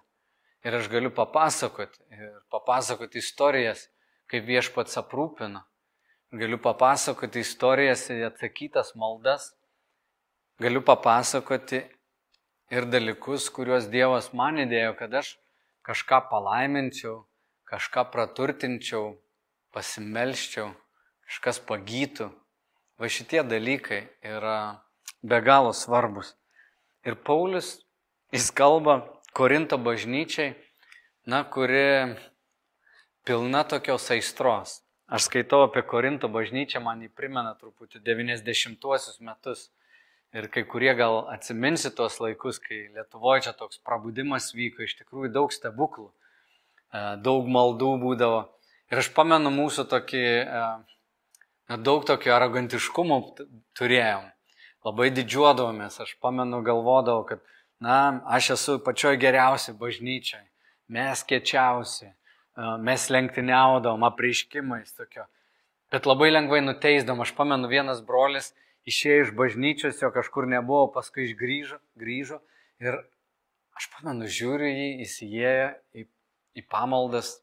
Ir 0.66 0.78
aš 0.80 0.88
galiu 0.92 1.12
papasakoti, 1.16 2.00
ir 2.12 2.32
papasakoti 2.52 3.20
istorijas, 3.20 3.86
kaip 4.32 4.48
viešpats 4.48 4.98
aprūpino. 5.00 5.62
Galiu 6.36 6.60
papasakoti 6.60 7.44
istorijas 7.44 8.08
ir 8.12 8.26
atsakytas 8.28 8.94
maldas. 9.00 9.52
Galiu 10.60 10.82
papasakoti 10.84 11.84
ir 12.74 12.88
dalykus, 12.92 13.52
kuriuos 13.54 13.88
Dievas 13.92 14.34
man 14.36 14.60
įdėjo, 14.64 14.96
kad 15.00 15.14
aš 15.22 15.36
kažką 15.88 16.24
palaiminčiau, 16.32 17.22
kažką 17.70 18.08
praturtinčiau, 18.12 19.16
pasimelščiau, 19.76 20.72
kažkas 21.28 21.62
pagytų. 21.68 22.32
Va 22.98 23.10
šitie 23.10 23.44
dalykai 23.46 24.08
yra 24.26 24.82
be 25.22 25.42
galo 25.42 25.74
svarbus. 25.74 26.34
Ir 27.06 27.16
Paulius 27.16 27.78
jis 28.34 28.50
kalba 28.52 29.04
Korinto 29.38 29.78
bažnyčiai, 29.78 30.56
na, 31.30 31.44
kuri 31.44 32.16
pilna 33.28 33.64
tokios 33.64 34.10
aistros. 34.12 34.82
Aš 35.08 35.28
skaitau 35.30 35.62
apie 35.68 35.84
Korinto 35.88 36.28
bažnyčią, 36.32 36.82
man 36.84 37.04
jį 37.06 37.12
primena 37.14 37.54
truputį 37.60 38.02
90-uosius 38.04 39.22
metus. 39.24 39.68
Ir 40.36 40.50
kai 40.52 40.66
kurie 40.68 40.92
gal 41.00 41.22
atsiminsi 41.32 41.94
tuos 41.96 42.18
laikus, 42.20 42.58
kai 42.60 42.90
Lietuvoje 42.96 43.46
čia 43.46 43.54
toks 43.56 43.80
prabudimas 43.80 44.50
vyko, 44.58 44.84
iš 44.84 44.98
tikrųjų 45.00 45.32
daug 45.38 45.54
stebuklų, 45.56 46.10
e, 46.10 47.04
daug 47.24 47.48
maldų 47.48 47.94
būdavo. 48.02 48.42
Ir 48.92 49.04
aš 49.04 49.14
pamenu 49.16 49.54
mūsų 49.56 49.88
tokį, 49.94 50.26
e, 50.44 50.66
daug 51.76 52.06
tokio 52.08 52.34
arogantiškumo 52.36 53.20
turėjom. 53.78 54.28
Labai 54.88 55.10
didžiuodavomės, 55.12 56.00
aš 56.00 56.14
pamenu 56.24 56.62
galvodavau, 56.64 57.26
kad, 57.28 57.42
na, 57.84 58.22
aš 58.38 58.54
esu 58.56 58.78
pačioj 58.84 59.18
geriausiai 59.20 59.76
bažnyčiai, 59.78 60.46
mes 60.94 61.24
kečiausi, 61.28 62.14
mes 62.84 63.08
lenktyniaudom, 63.12 64.06
apreiškimais 64.08 64.96
tokio. 64.96 65.26
Bet 65.92 66.08
labai 66.08 66.30
lengvai 66.32 66.62
nuteisdam, 66.64 67.20
aš 67.24 67.34
pamenu 67.36 67.68
vienas 67.72 68.00
brolis 68.06 68.54
išėjo 68.88 69.26
iš 69.26 69.34
bažnyčios, 69.36 70.00
jo 70.02 70.12
kažkur 70.16 70.48
nebuvo, 70.48 70.88
paskui 70.96 71.28
išgrįžo, 71.28 71.82
grįžo 72.00 72.40
ir 72.84 73.02
aš 73.76 73.90
pamenu, 73.96 74.30
žiūriu 74.32 74.72
jį, 74.72 74.90
įėjo 75.28 75.68
į, 76.00 76.08
į 76.60 76.64
pamaldas 76.72 77.36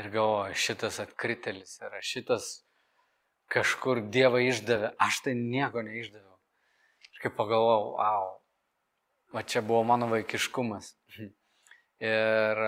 Ir 0.00 0.08
galvoju, 0.14 0.54
šitas 0.56 0.96
atkritelis 1.02 1.74
yra, 1.82 1.98
šitas 2.00 2.44
kažkur 3.50 4.04
Dievą 4.14 4.40
išdavė, 4.46 4.92
aš 5.02 5.24
tai 5.26 5.34
nieko 5.38 5.82
neišdaviau. 5.86 6.36
Ir 7.10 7.22
kaip 7.24 7.36
pagalvojau, 7.38 7.96
wow, 7.98 8.28
va 9.34 9.42
čia 9.42 9.62
buvo 9.66 9.82
mano 9.88 10.08
vaikiškumas. 10.12 10.92
Ir 12.00 12.62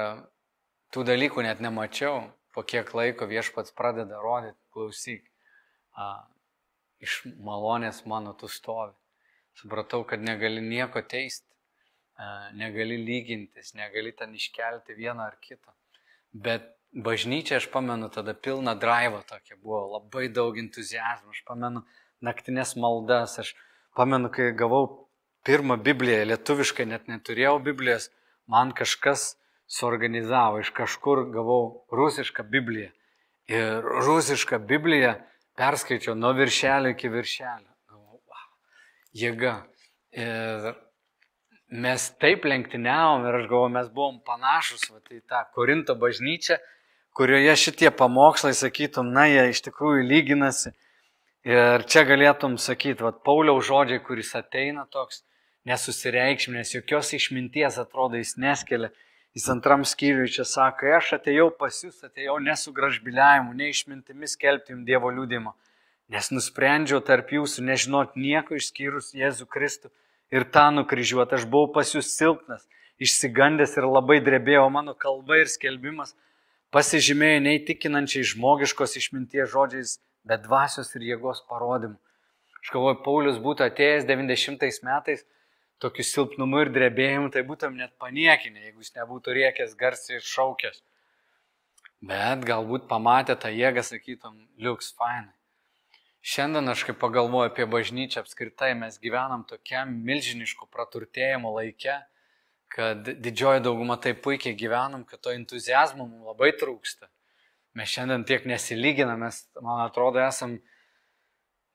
tų 0.93 1.05
dalykų 1.09 1.47
net 1.47 1.63
nemačiau, 1.65 2.27
po 2.53 2.65
kiek 2.69 2.91
laiko 2.97 3.29
viešpats 3.31 3.73
pradeda 3.77 4.19
rodyti, 4.21 4.59
klausyk, 4.75 5.25
a, 5.97 6.27
iš 7.01 7.23
malonės 7.41 8.03
mano 8.09 8.35
tu 8.37 8.51
stovi. 8.51 8.93
Supratau, 9.57 10.03
kad 10.09 10.21
negali 10.25 10.61
nieko 10.65 11.01
teisti, 11.05 11.49
a, 12.19 12.51
negali 12.59 12.99
lygintis, 13.01 13.73
negali 13.79 14.13
ten 14.17 14.35
iškelti 14.37 14.99
vieną 14.99 15.31
ar 15.31 15.39
kitą. 15.41 15.73
Bet 16.33 16.69
bažnyčia, 16.93 17.57
aš 17.57 17.69
pamenu, 17.73 18.09
tada 18.13 18.35
pilna 18.35 18.75
drivo 18.75 19.23
tokia 19.29 19.57
buvo, 19.57 19.85
labai 19.97 20.29
daug 20.29 20.59
entuzijazmo, 20.61 21.33
aš 21.33 21.43
pamenu 21.49 21.85
naktinės 22.23 22.77
maldas, 22.77 23.39
aš 23.41 23.55
pamenu, 23.97 24.31
kai 24.33 24.53
gavau 24.57 25.09
pirmą 25.47 25.79
Bibliją, 25.83 26.23
lietuviškai 26.29 26.87
net 26.87 27.09
neturėjau 27.09 27.59
Biblijos, 27.65 28.11
man 28.47 28.73
kažkas 28.77 29.35
suorganizavo, 29.73 30.61
iš 30.61 30.71
kažkur 30.77 31.27
gavau 31.33 31.87
rusišką 31.93 32.45
Bibliją. 32.51 32.93
Ir 33.51 33.83
rusišką 33.83 34.61
Bibliją 34.69 35.17
perskaičiau 35.59 36.15
nuo 36.15 36.33
viršelio 36.37 36.93
iki 36.93 37.11
viršelio. 37.11 37.71
Galvau, 37.91 38.21
wow, 38.21 38.49
jėga. 39.17 39.57
Ir 40.13 40.69
mes 41.73 42.05
taip 42.21 42.45
lenktyniavom 42.45 43.25
ir 43.27 43.41
aš 43.41 43.49
galvoju, 43.49 43.75
mes 43.79 43.91
buvom 43.97 44.21
panašus 44.27 44.85
va, 44.93 45.01
į 45.09 45.23
tą 45.29 45.41
Korinto 45.57 45.97
bažnyčią, 45.99 46.61
kurioje 47.17 47.57
šitie 47.57 47.91
pamokslai, 47.97 48.55
sakytum, 48.57 49.13
na, 49.13 49.27
jie 49.29 49.51
iš 49.53 49.63
tikrųjų 49.69 50.07
lyginasi. 50.09 50.73
Ir 51.49 51.83
čia 51.91 52.05
galėtum 52.07 52.55
sakyti, 52.61 53.03
vad, 53.03 53.23
Pauliaus 53.27 53.67
žodžiai, 53.67 54.03
kuris 54.05 54.31
ateina 54.39 54.87
toks, 54.91 55.25
nesusireikšminės, 55.69 56.75
jokios 56.77 57.13
išminties 57.19 57.79
atrodo 57.83 58.21
jis 58.21 58.37
neskelia. 58.39 58.93
Jis 59.33 59.49
antram 59.49 59.85
skyriui 59.89 60.29
čia 60.29 60.45
sako, 60.45 60.91
aš 60.99 61.15
atėjau 61.17 61.49
pas 61.57 61.79
jūs, 61.85 62.03
atėjau 62.05 62.37
nesugražbiliavimu, 62.45 63.55
neišmintimis 63.57 64.37
kelbti 64.37 64.75
jums 64.75 64.85
Dievo 64.85 65.09
liūdimo, 65.15 65.55
nes 66.13 66.29
nusprendžiau 66.35 67.01
tarp 67.01 67.33
jūsų 67.33 67.65
nežinot 67.65 68.19
nieko 68.21 68.59
išskyrus 68.59 69.15
Jėzų 69.17 69.49
Kristų 69.49 69.89
ir 70.37 70.45
tą 70.53 70.67
nukryžiuoti. 70.77 71.39
Aš 71.39 71.47
buvau 71.49 71.73
pas 71.79 71.95
jūs 71.95 72.13
silpnas, 72.13 72.69
išsigandęs 73.01 73.79
ir 73.81 73.89
labai 73.89 74.21
drebėjau 74.21 74.69
mano 74.75 74.93
kalba 74.93 75.41
ir 75.41 75.49
skelbimas 75.49 76.13
pasižymėjo 76.73 77.43
neįtikinančiai 77.47 78.29
žmogiškos 78.33 78.97
išminties 79.01 79.53
žodžiais, 79.53 79.99
bet 80.29 80.47
dvasios 80.47 80.95
ir 80.97 81.05
jėgos 81.11 81.45
parodymu. 81.51 81.99
Aš 82.63 82.71
galvoju, 82.73 83.01
Paulius 83.05 83.41
būtų 83.43 83.67
atėjęs 83.67 84.07
90 84.09 84.87
metais 84.87 85.25
tokiu 85.83 86.07
silpnumu 86.07 86.63
ir 86.63 86.71
drebėjimu, 86.71 87.33
tai 87.35 87.43
būtum 87.47 87.75
net 87.79 87.97
paniekinę, 87.99 88.69
jeigu 88.69 88.85
jis 88.85 88.95
nebūtų 89.01 89.35
riekęs 89.39 89.75
garsiai 89.79 90.21
ir 90.21 90.27
šaukęs. 90.27 90.83
Bet 92.03 92.47
galbūt 92.47 92.89
pamatę 92.91 93.35
tą 93.39 93.51
jėgą, 93.51 93.83
sakytum, 93.87 94.39
liuks 94.63 94.93
fainai. 94.99 95.35
Šiandien 96.23 96.71
aš 96.71 96.85
kaip 96.87 97.01
pagalvoju 97.03 97.51
apie 97.51 97.67
bažnyčią 97.67 98.23
apskritai, 98.23 98.73
mes 98.79 98.99
gyvenam 99.03 99.43
tokiam 99.47 99.91
milžinišku 100.07 100.69
praturtėjimo 100.71 101.51
laikė, 101.57 101.97
kad 102.73 103.09
didžioji 103.21 103.61
dauguma 103.65 103.99
taip 104.01 104.23
puikiai 104.25 104.57
gyvenam, 104.57 105.05
kad 105.05 105.21
to 105.21 105.33
entuzijazmo 105.37 106.07
mums 106.07 106.31
labai 106.33 106.53
trūksta. 106.57 107.09
Mes 107.77 107.89
šiandien 107.89 108.25
tiek 108.29 108.45
nesilyginam, 108.49 109.21
mes, 109.25 109.43
man 109.61 109.83
atrodo, 109.85 110.21
esam 110.25 110.59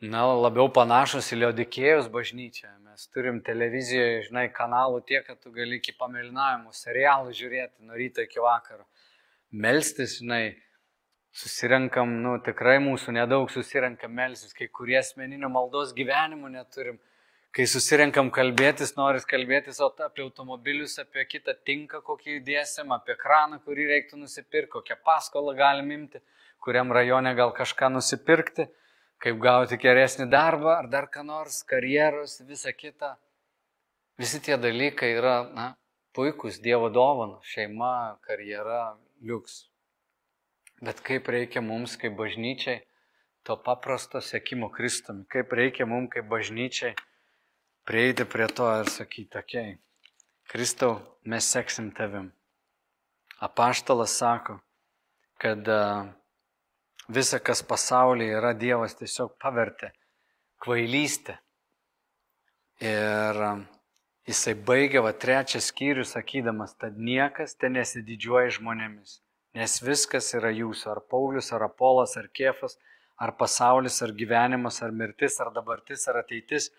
na, 0.02 0.26
labiau 0.38 0.70
panašus 0.74 1.32
į 1.34 1.42
Liodikėjus 1.44 2.10
bažnyčią. 2.14 2.70
Mes 2.86 3.08
turim 3.14 3.42
televizijoje, 3.46 4.28
žinai, 4.30 4.48
kanalų 4.54 5.04
tiek, 5.10 5.26
kad 5.26 5.42
tu 5.42 5.54
gali 5.54 5.78
iki 5.78 5.94
pamelinavimo 5.98 6.74
serialų 6.74 7.34
žiūrėti 7.38 7.86
nuo 7.86 7.98
ryto 7.98 8.26
iki 8.26 8.42
vakaro. 8.42 8.86
Melstis, 9.54 10.18
žinai, 10.22 10.58
susirenkam, 11.38 12.18
nu, 12.24 12.38
tikrai 12.46 12.78
mūsų 12.82 13.14
nedaug 13.20 13.52
susirenkam 13.54 14.14
melstis, 14.18 14.54
kai 14.58 14.70
kurie 14.74 14.98
asmeninio 15.02 15.50
maldos 15.54 15.94
gyvenimų 15.98 16.54
neturim 16.58 16.98
kai 17.56 17.66
susirenkam 17.70 18.30
kalbėtis, 18.34 18.96
noris 18.98 19.26
kalbėtis 19.26 19.80
apie 19.82 20.24
automobilius, 20.26 20.98
apie 21.02 21.26
kitą 21.26 21.56
tinką, 21.68 22.02
kokį 22.06 22.40
įdėsim, 22.40 22.92
apie 22.94 23.16
kraną, 23.20 23.60
kurį 23.66 23.88
reiktų 23.94 24.20
nusipirkti, 24.22 24.74
kokią 24.76 25.00
paskolą 25.06 25.56
galim 25.58 25.92
imti, 25.92 26.22
kuriam 26.64 26.92
rajone 26.94 27.34
gal 27.38 27.54
kažką 27.56 27.90
nusipirkti, 27.94 28.68
kaip 29.24 29.40
gauti 29.42 29.80
geresnį 29.82 30.28
darbą 30.30 30.76
ar 30.78 30.90
dar 30.92 31.10
ką 31.14 31.24
nors, 31.26 31.64
karjeros, 31.66 32.42
visa 32.48 32.74
kita. 32.74 33.16
Visi 34.18 34.42
tie 34.42 34.58
dalykai 34.58 35.14
yra, 35.18 35.38
na, 35.54 35.72
puikus 36.14 36.62
Dievo 36.62 36.90
dovanos- 36.90 37.46
šeima, 37.54 38.18
karjera, 38.26 38.98
liuks. 39.22 39.68
Bet 40.82 41.02
kaip 41.02 41.28
reikia 41.34 41.62
mums 41.62 41.98
kaip 41.98 42.14
bažnyčiai 42.18 42.82
to 43.44 43.56
paprasto 43.58 44.22
sėkimo 44.22 44.70
Kristumi, 44.74 45.26
kaip 45.30 45.50
reikia 45.50 45.88
mums 45.90 46.12
kaip 46.14 46.26
bažnyčiai 46.30 46.94
prieiti 47.88 48.26
prie 48.28 48.48
to 48.52 48.68
ir 48.82 48.90
sakyti, 48.92 49.40
okei, 49.40 49.76
okay, 49.76 49.78
Kristau, 50.48 51.00
mes 51.24 51.48
seksim 51.52 51.92
tavim. 51.92 52.32
Apaštalas 53.44 54.16
sako, 54.18 54.58
kad 55.38 55.68
visa, 57.08 57.40
kas 57.40 57.62
pasaulyje 57.68 58.38
yra 58.40 58.54
Dievas, 58.56 58.96
tiesiog 58.96 59.36
pavertė 59.44 59.92
kvailystę. 60.64 61.38
Ir 62.84 63.42
jisai 64.30 64.56
baigė 64.70 65.04
va 65.04 65.12
trečią 65.12 65.62
skyrių 65.64 66.08
sakydamas, 66.08 66.76
kad 66.80 66.96
niekas 66.96 67.56
ten 67.60 67.76
nesididžiuoja 67.78 68.56
žmonėmis, 68.60 69.20
nes 69.58 69.80
viskas 69.84 70.34
yra 70.38 70.52
jūsų, 70.56 70.92
ar 70.96 71.04
Paulius, 71.12 71.52
ar 71.54 71.68
Apolas, 71.68 72.16
ar 72.20 72.28
Kefas, 72.34 72.78
ar 73.20 73.34
pasaulis, 73.38 74.02
ar 74.06 74.16
gyvenimas, 74.16 74.82
ar 74.86 74.96
mirtis, 74.96 75.40
ar 75.42 75.52
dabartis, 75.56 76.08
ar 76.08 76.22
ateitis 76.24 76.72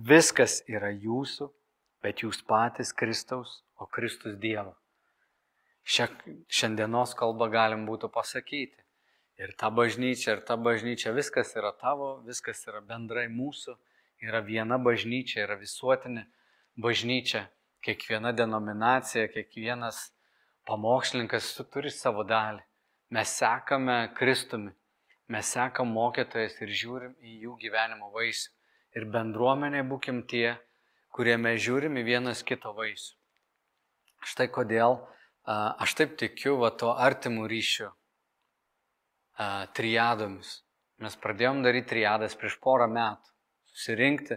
Viskas 0.00 0.62
yra 0.64 0.88
jūsų, 0.96 1.50
bet 2.00 2.22
jūs 2.24 2.38
patys 2.48 2.92
Kristaus, 2.96 3.58
o 3.76 3.84
Kristus 3.84 4.38
Dievo. 4.40 4.72
Šia, 5.84 6.06
šiandienos 6.48 7.12
kalba 7.18 7.50
galim 7.52 7.82
būtų 7.84 8.08
pasakyti. 8.14 8.78
Ir 9.40 9.52
ta 9.60 9.68
bažnyčia, 9.68 10.38
ir 10.38 10.40
ta 10.48 10.56
bažnyčia, 10.56 11.12
viskas 11.12 11.52
yra 11.56 11.72
tavo, 11.76 12.22
viskas 12.24 12.62
yra 12.68 12.80
bendrai 12.80 13.26
mūsų, 13.28 13.74
yra 14.24 14.40
viena 14.46 14.78
bažnyčia, 14.80 15.42
yra 15.44 15.58
visuotinė 15.60 16.24
bažnyčia. 16.80 17.48
Kiekviena 17.84 18.32
denominacija, 18.36 19.26
kiekvienas 19.34 20.14
pamokslininkas 20.68 21.50
turi 21.72 21.92
savo 21.92 22.24
dalį. 22.24 22.64
Mes 23.16 23.36
sekame 23.42 23.98
Kristumi, 24.16 24.72
mes 25.28 25.52
sekam 25.56 25.92
mokytojas 25.92 26.56
ir 26.64 26.72
žiūrim 26.84 27.18
į 27.20 27.36
jų 27.44 27.58
gyvenimo 27.66 28.08
vaisių 28.16 28.59
ir 28.96 29.06
bendruomenė 29.10 29.84
būkim 29.88 30.24
tie, 30.30 30.56
kurie 31.14 31.36
mes 31.38 31.60
žiūrim 31.62 31.98
į 32.00 32.04
vienas 32.06 32.42
kito 32.46 32.72
vaisių. 32.76 33.14
Štai 34.26 34.48
kodėl 34.52 34.98
aš 35.46 35.94
taip 35.98 36.16
tikiu 36.20 36.58
va 36.60 36.70
to 36.70 36.92
artimų 36.92 37.46
ryšių 37.50 37.88
triadomis. 39.76 40.60
Mes 41.00 41.16
pradėjom 41.16 41.62
daryti 41.64 41.94
triadas 41.94 42.36
prieš 42.36 42.58
porą 42.60 42.90
metų. 42.92 43.30
Susirinkti 43.72 44.36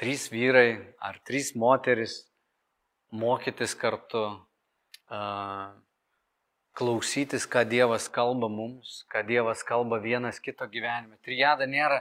trys 0.00 0.28
vyrai 0.32 0.94
ar 1.04 1.18
trys 1.28 1.52
moteris 1.58 2.22
mokytis 3.12 3.74
kartu, 3.76 4.22
klausytis, 6.78 7.44
ką 7.50 7.64
Dievas 7.68 8.08
kalba 8.12 8.48
mums, 8.48 9.02
ką 9.12 9.26
Dievas 9.26 9.64
kalba 9.66 9.98
vienas 10.00 10.40
kito 10.40 10.64
gyvenime. 10.70 11.18
Trijada 11.26 11.66
nėra 11.68 12.00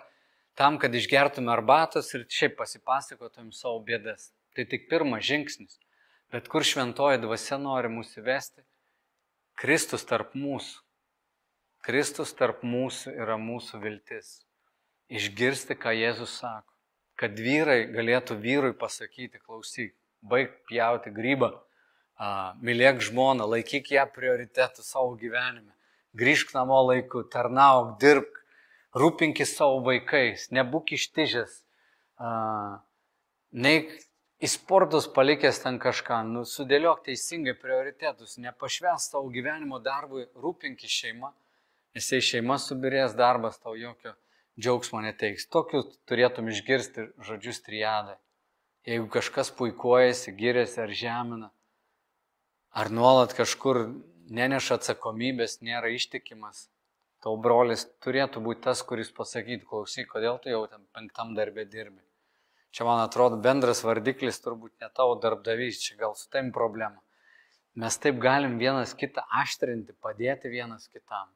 tam, 0.58 0.80
kad 0.82 0.96
išgertume 0.96 1.52
arbatos 1.54 2.10
ir 2.18 2.26
šiaip 2.34 2.58
pasipasakotumėm 2.58 3.54
savo 3.54 3.80
bėdas. 3.86 4.32
Tai 4.58 4.66
tik 4.66 4.88
pirmas 4.90 5.26
žingsnis. 5.28 5.78
Bet 6.34 6.50
kur 6.52 6.66
šventoji 6.66 7.22
dvasia 7.22 7.60
nori 7.62 7.92
mūsų 7.94 8.24
vesti? 8.26 8.66
Kristus 9.58 10.04
tarp 10.10 10.34
mūsų. 10.36 10.82
Kristus 11.86 12.34
tarp 12.36 12.66
mūsų 12.68 13.14
yra 13.16 13.38
mūsų 13.40 13.80
viltis. 13.84 14.34
Išgirsti, 15.08 15.78
ką 15.80 15.94
Jėzus 15.96 16.34
sako. 16.42 16.74
Kad 17.18 17.38
vyrai 17.40 17.86
galėtų 17.94 18.36
vyrui 18.42 18.74
pasakyti, 18.78 19.40
klausyk, 19.40 19.94
baig 20.22 20.52
pjauti 20.70 21.14
grybą, 21.14 21.54
mylėk 22.62 23.02
žmoną, 23.08 23.48
laikyk 23.54 23.94
ją 23.94 24.06
prioritetų 24.14 24.84
savo 24.86 25.16
gyvenime, 25.18 25.74
grįžk 26.18 26.54
namo 26.58 26.82
laiku, 26.90 27.24
tarnauk, 27.24 27.96
dirbk, 28.02 28.37
rūpinkis 28.98 29.56
savo 29.58 29.80
vaikais, 29.86 30.48
nebūk 30.56 30.94
ištižęs, 30.98 31.58
neik 33.66 33.94
į 34.38 34.50
sportus 34.52 35.08
palikęs 35.14 35.64
ten 35.64 35.80
kažką, 35.82 36.22
nu, 36.30 36.46
sudėliok 36.46 37.04
teisingai 37.08 37.56
prioritetus, 37.58 38.38
nepašves 38.42 39.10
savo 39.12 39.32
gyvenimo 39.34 39.80
darbui, 39.84 40.28
rūpinkis 40.38 40.94
šeima, 40.94 41.34
nes 41.98 42.12
jei 42.14 42.24
šeima 42.24 42.60
subirės, 42.62 43.18
darbas 43.18 43.60
tau 43.62 43.76
jokio 43.78 44.14
džiaugsmo 44.58 45.02
neteiks. 45.06 45.48
Tokius 45.54 45.98
turėtum 46.10 46.50
išgirsti 46.50 47.12
žodžius 47.26 47.62
triadai. 47.66 48.18
Jeigu 48.88 49.10
kažkas 49.12 49.52
puikuojasi, 49.58 50.34
giriasi 50.38 50.80
ar 50.82 50.94
žemina, 50.96 51.50
ar 52.72 52.90
nuolat 52.94 53.34
kažkur 53.36 53.84
neneša 54.32 54.78
atsakomybės, 54.80 55.60
nėra 55.66 55.92
ištikimas, 55.96 56.68
tau 57.24 57.38
brolis 57.42 57.88
turėtų 58.04 58.44
būti 58.44 58.66
tas, 58.68 58.84
kuris 58.86 59.10
pasakytų, 59.16 59.66
klausyk, 59.70 60.10
kodėl 60.12 60.38
tu 60.44 60.52
jau 60.54 60.66
ten 60.72 60.86
penktam 60.96 61.34
darbė 61.38 61.66
dirbi. 61.70 62.04
Čia 62.72 62.86
man 62.86 63.02
atrodo 63.02 63.40
bendras 63.42 63.82
vardiklis 63.86 64.42
turbūt 64.44 64.76
ne 64.84 64.90
tavo 64.94 65.16
darbdavys, 65.22 65.82
čia 65.82 65.98
gal 65.98 66.14
su 66.16 66.28
tam 66.30 66.52
problema. 66.54 67.02
Mes 67.78 67.98
taip 68.02 68.20
galim 68.22 68.58
vienas 68.62 68.94
kitą 68.98 69.24
aštrinti, 69.42 69.96
padėti 70.02 70.50
vienas 70.50 70.88
kitam. 70.90 71.30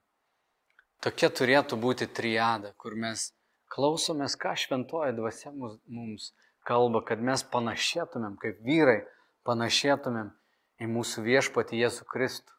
Tokia 1.02 1.32
turėtų 1.34 1.78
būti 1.82 2.06
triada, 2.10 2.74
kur 2.78 2.94
mes 2.94 3.32
klausomės, 3.74 4.36
ką 4.38 4.54
šventoji 4.58 5.16
dvasia 5.18 5.54
mums 5.54 6.32
kalba, 6.68 7.02
kad 7.06 7.22
mes 7.26 7.42
panašėtumėm, 7.54 8.38
kaip 8.42 8.62
vyrai 8.66 9.00
panašėtumėm 9.50 10.30
į 10.82 10.90
mūsų 10.94 11.26
viešpatį 11.26 11.82
Jėzų 11.82 12.08
Kristų, 12.12 12.54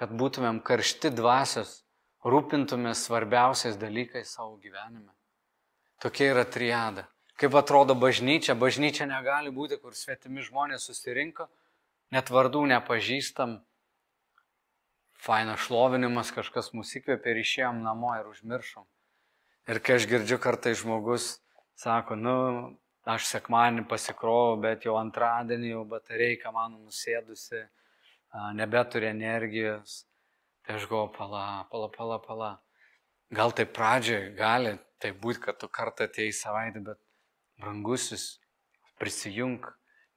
kad 0.00 0.12
būtumėm 0.16 0.62
karšti 0.64 1.12
dvasios, 1.12 1.83
rūpintumės 2.24 3.04
svarbiausiais 3.06 3.76
dalykais 3.80 4.32
savo 4.36 4.56
gyvenime. 4.62 5.12
Tokia 6.02 6.32
yra 6.32 6.44
triada. 6.44 7.06
Kaip 7.40 7.54
atrodo 7.58 7.96
bažnyčia, 7.98 8.54
bažnyčia 8.54 9.06
negali 9.10 9.50
būti, 9.50 9.80
kur 9.82 9.96
svetimi 9.98 10.44
žmonės 10.46 10.86
susirinko, 10.86 11.48
net 12.14 12.30
vardų 12.30 12.62
nepažįstam, 12.70 13.58
fainas 15.24 15.64
šlovinimas, 15.64 16.30
kažkas 16.36 16.70
mūsų 16.76 17.00
įkvėpė 17.00 17.32
ir 17.32 17.40
išėjom 17.42 17.82
namo 17.82 18.12
ir 18.20 18.28
užmiršom. 18.30 18.86
Ir 19.72 19.80
kai 19.80 19.96
aš 19.98 20.06
girdžiu 20.10 20.38
kartai 20.38 20.74
žmogus, 20.76 21.38
sako, 21.80 22.18
nu, 22.20 22.36
aš 23.08 23.26
sekmanį 23.32 23.86
pasikrovau, 23.88 24.58
bet 24.60 24.84
jau 24.84 24.98
antradienį 25.00 25.72
jau 25.72 25.84
batareika 25.88 26.52
mano 26.52 26.78
nusėdusi, 26.84 27.64
nebeturi 28.58 29.10
energijos. 29.10 30.04
Tai 30.64 30.78
aš 30.78 30.86
galvoju, 30.88 31.12
pala, 31.16 31.44
pala, 31.70 31.88
pala, 31.92 32.18
pala. 32.24 32.50
Gal 33.34 33.52
tai 33.52 33.66
pradžiai 33.68 34.32
gali 34.36 34.76
tai 35.02 35.12
būti, 35.12 35.42
kad 35.44 35.58
tu 35.60 35.68
kartą 35.68 36.06
atėjai 36.08 36.32
savaitę, 36.32 36.80
bet 36.80 37.00
brangusis, 37.60 38.38
prisijung, 39.00 39.66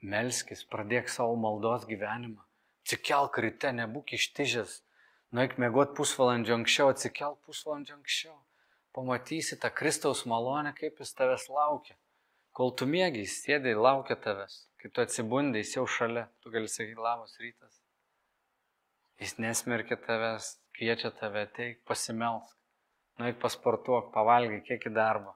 melskis, 0.01 0.63
pradėk 0.71 1.11
savo 1.11 1.35
maldos 1.35 1.87
gyvenimą. 1.89 2.45
Atsikelk 2.85 3.39
ryte, 3.43 3.73
nebūk 3.75 4.13
ištižęs. 4.15 4.77
Nueik 5.35 5.57
mėgot 5.59 5.91
pusvalandžio 5.97 6.55
anksčiau, 6.55 6.93
atsikelk 6.93 7.41
pusvalandžio 7.43 7.97
anksčiau. 7.97 8.37
Pamatysi 8.95 9.57
tą 9.59 9.73
Kristaus 9.75 10.23
malonę, 10.29 10.71
kaip 10.77 11.01
jis 11.03 11.11
tavęs 11.17 11.49
laukia. 11.51 11.97
Kol 12.55 12.71
tu 12.79 12.87
mėgiai, 12.87 13.27
sėdė, 13.27 13.75
laukia 13.75 14.15
tavęs. 14.23 14.61
Kai 14.79 14.93
tu 14.93 15.03
atsibundai, 15.03 15.65
jis 15.65 15.75
jau 15.75 15.83
šalia, 15.97 16.29
tu 16.39 16.53
gali 16.53 16.71
sakyti 16.71 17.03
labas 17.03 17.35
rytas. 17.43 17.81
Jis 19.21 19.37
nesmerkia 19.41 19.97
tavęs, 20.03 20.49
kviečia 20.77 21.11
tave 21.19 21.45
ateik, 21.47 21.81
pasimelsk. 21.89 22.53
Nueik 23.17 23.39
pasportuok, 23.41 24.11
pavalgai, 24.13 24.59
kiek 24.67 24.85
į 24.89 24.93
darbą. 24.93 25.33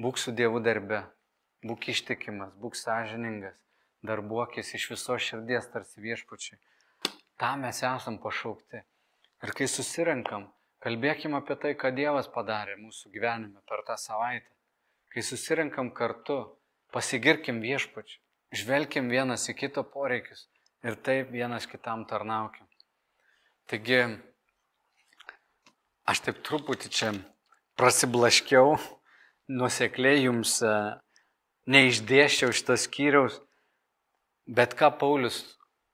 Būk 0.00 0.20
su 0.22 0.34
Dievu 0.36 0.60
darbe, 0.62 1.00
būk 1.66 1.88
ištikimas, 1.90 2.54
būk 2.62 2.78
sąžiningas, 2.78 3.58
darbuokis 4.06 4.70
iš 4.78 4.86
viso 4.92 5.18
širdies 5.18 5.66
tarsi 5.72 6.04
viešpačiai. 6.04 6.60
Tam 7.40 7.66
mes 7.66 7.82
esam 7.82 8.20
pašaukti. 8.22 8.84
Ir 9.42 9.56
kai 9.58 9.66
susirenkam, 9.66 10.46
kalbėkim 10.84 11.34
apie 11.34 11.58
tai, 11.58 11.74
ką 11.74 11.90
Dievas 11.98 12.30
padarė 12.30 12.78
mūsų 12.78 13.10
gyvenime 13.16 13.66
per 13.66 13.82
tą 13.88 13.98
savaitę 13.98 14.50
kai 15.10 15.22
susirinkam 15.26 15.90
kartu, 15.90 16.38
pasigirkim 16.94 17.58
viešpačiu, 17.64 18.20
žvelkim 18.54 19.10
vienas 19.10 19.48
į 19.50 19.56
kito 19.58 19.82
poreikius 19.94 20.46
ir 20.86 20.98
taip 21.06 21.32
vienas 21.34 21.66
kitam 21.70 22.04
tarnaukim. 22.10 22.69
Taigi, 23.70 24.00
aš 26.10 26.20
taip 26.26 26.38
truputį 26.42 26.88
čia 26.90 27.10
prasiblaškiau, 27.78 28.72
nusekliai 29.60 30.24
jums 30.24 30.56
e, 30.66 30.72
neišdėščiau 31.70 32.50
šitas 32.58 32.88
skyriaus, 32.88 33.36
bet 34.58 34.74
ką 34.80 34.88
Paulius 34.98 35.36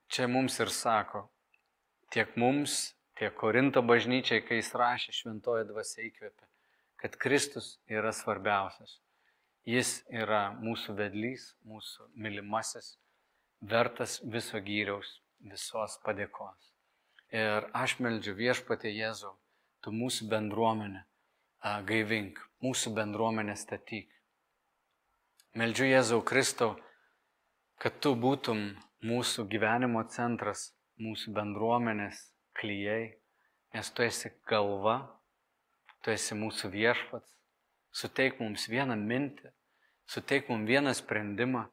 čia 0.08 0.24
mums 0.24 0.56
ir 0.64 0.72
sako, 0.72 1.26
tiek 2.16 2.32
mums, 2.40 2.78
tiek 3.20 3.36
Korinto 3.36 3.82
bažnyčiai, 3.84 4.40
kai 4.46 4.62
jis 4.62 4.72
rašė 4.80 5.12
šventoje 5.18 5.66
dvasia 5.68 6.06
įkvėpė, 6.06 6.48
kad 7.02 7.18
Kristus 7.20 7.74
yra 7.92 8.14
svarbiausias. 8.16 9.02
Jis 9.68 9.98
yra 10.24 10.46
mūsų 10.62 10.96
vedlys, 11.02 11.50
mūsų 11.68 12.08
mylimasis, 12.24 12.94
vertas 13.60 14.16
viso 14.24 14.64
gyriaus, 14.64 15.18
visos 15.44 16.00
padėkos. 16.08 16.72
Ir 17.34 17.66
aš 17.74 17.96
meldžiu 17.98 18.36
viešpatė 18.38 18.92
Jėzau, 18.94 19.34
tu 19.82 19.90
mūsų 19.90 20.28
bendruomenę 20.30 21.02
gaivink, 21.88 22.38
mūsų 22.62 22.92
bendruomenę 22.94 23.56
statyk. 23.58 24.12
Meldžiu 25.58 25.88
Jėzau 25.88 26.20
Kristau, 26.22 26.76
kad 27.82 27.98
tu 27.98 28.14
būtum 28.14 28.76
mūsų 29.02 29.48
gyvenimo 29.50 30.04
centras, 30.12 30.70
mūsų 31.02 31.34
bendruomenės 31.34 32.22
klyjei, 32.56 33.16
nes 33.74 33.90
tu 33.90 34.06
esi 34.06 34.30
galva, 34.48 35.00
tu 36.02 36.14
esi 36.14 36.38
mūsų 36.38 36.70
viešpats, 36.70 37.34
suteik 37.90 38.38
mums 38.40 38.68
vieną 38.70 38.96
mintį, 39.00 39.50
suteik 40.06 40.48
mums 40.52 40.68
vieną 40.70 40.94
sprendimą, 40.94 41.66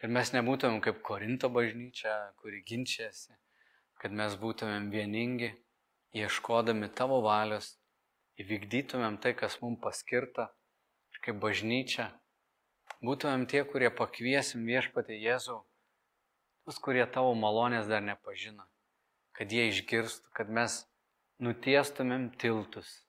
kad 0.00 0.10
mes 0.12 0.32
nebūtumėm 0.34 0.82
kaip 0.84 1.00
Korinto 1.06 1.48
bažnyčia, 1.52 2.16
kuri 2.42 2.64
ginčiasi, 2.66 3.36
kad 4.02 4.14
mes 4.20 4.36
būtumėm 4.40 4.90
vieningi, 4.92 5.52
ieškodami 6.16 6.88
tavo 6.98 7.20
valios, 7.24 7.74
įvykdytumėm 8.40 9.18
tai, 9.22 9.32
kas 9.38 9.58
mums 9.62 9.80
paskirta, 9.84 10.50
ir 11.12 11.22
kaip 11.24 11.40
bažnyčia, 11.42 12.10
būtumėm 13.04 13.46
tie, 13.50 13.64
kurie 13.68 13.90
pakviesim 14.02 14.66
viešpatį 14.68 15.20
Jėzų, 15.22 15.56
tuos, 16.64 16.82
kurie 16.84 17.06
tavo 17.16 17.32
malonės 17.38 17.88
dar 17.90 18.04
nepažino, 18.04 18.68
kad 19.36 19.52
jie 19.52 19.68
išgirstų, 19.72 20.32
kad 20.36 20.52
mes 20.52 20.84
nutiestumėm 21.42 22.30
tiltus 22.40 23.02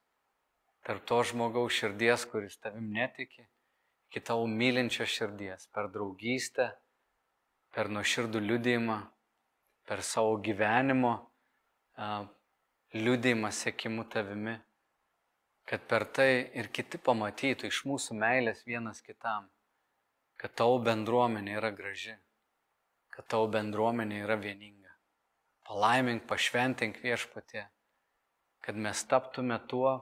tarp 0.88 1.04
to 1.04 1.20
žmogaus 1.28 1.76
širdies, 1.76 2.24
kuris 2.32 2.56
tavim 2.64 2.92
netiki 2.96 3.44
iki 4.08 4.24
tavo 4.24 4.48
mylinčio 4.48 5.06
širdies, 5.06 5.68
per 5.76 5.90
draugystę, 5.92 6.70
per 7.76 7.90
nuoširdų 7.92 8.42
liudėjimą, 8.46 8.98
per 9.88 10.04
savo 10.04 10.36
gyvenimo 10.44 11.14
liudėjimą 12.98 13.52
sėkimu 13.56 14.06
tavimi, 14.12 14.58
kad 15.68 15.84
per 15.92 16.06
tai 16.16 16.32
ir 16.60 16.70
kiti 16.76 17.00
pamatytų 17.04 17.72
iš 17.72 17.84
mūsų 17.90 18.18
meilės 18.20 18.64
vienas 18.68 19.02
kitam, 19.04 19.48
kad 20.40 20.54
tavo 20.60 20.78
bendruomenė 20.84 21.58
yra 21.60 21.72
graži, 21.76 22.16
kad 23.16 23.28
tavo 23.32 23.48
bendruomenė 23.56 24.22
yra 24.26 24.38
vieninga. 24.40 24.94
Palaimink, 25.68 26.24
pašventink 26.30 27.02
viešpatė, 27.04 27.66
kad 28.64 28.80
mes 28.80 29.04
taptume 29.10 29.58
tuo, 29.68 29.98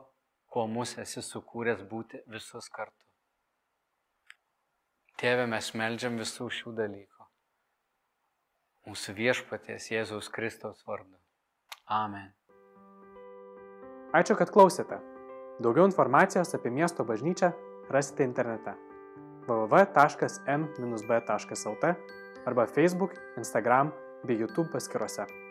kuo 0.52 0.68
mus 0.70 0.98
esi 1.02 1.24
sukūręs 1.26 1.82
būti 1.90 2.22
visus 2.30 2.70
kartu. 2.70 3.02
Tėve, 5.18 5.48
mes 5.50 5.72
melžiam 5.80 6.20
visų 6.20 6.52
šių 6.52 6.76
dalykų. 6.78 7.15
Mūsų 8.86 9.14
viešpaties 9.18 9.92
Jėzaus 9.92 10.30
Kristaus 10.30 10.84
vardu. 10.86 11.18
Amen. 11.90 12.30
Ačiū, 14.16 14.36
kad 14.38 14.52
klausėte. 14.54 15.00
Daugiau 15.64 15.86
informacijos 15.88 16.54
apie 16.58 16.70
miesto 16.72 17.04
bažnyčią 17.08 17.52
rasite 17.90 18.24
internete 18.28 18.74
www.n-b.lt 19.48 19.96
arba 22.46 22.66
Facebook, 22.70 23.12
Instagram 23.38 23.92
bei 24.26 24.38
YouTube 24.38 24.70
paskiruose. 24.74 25.45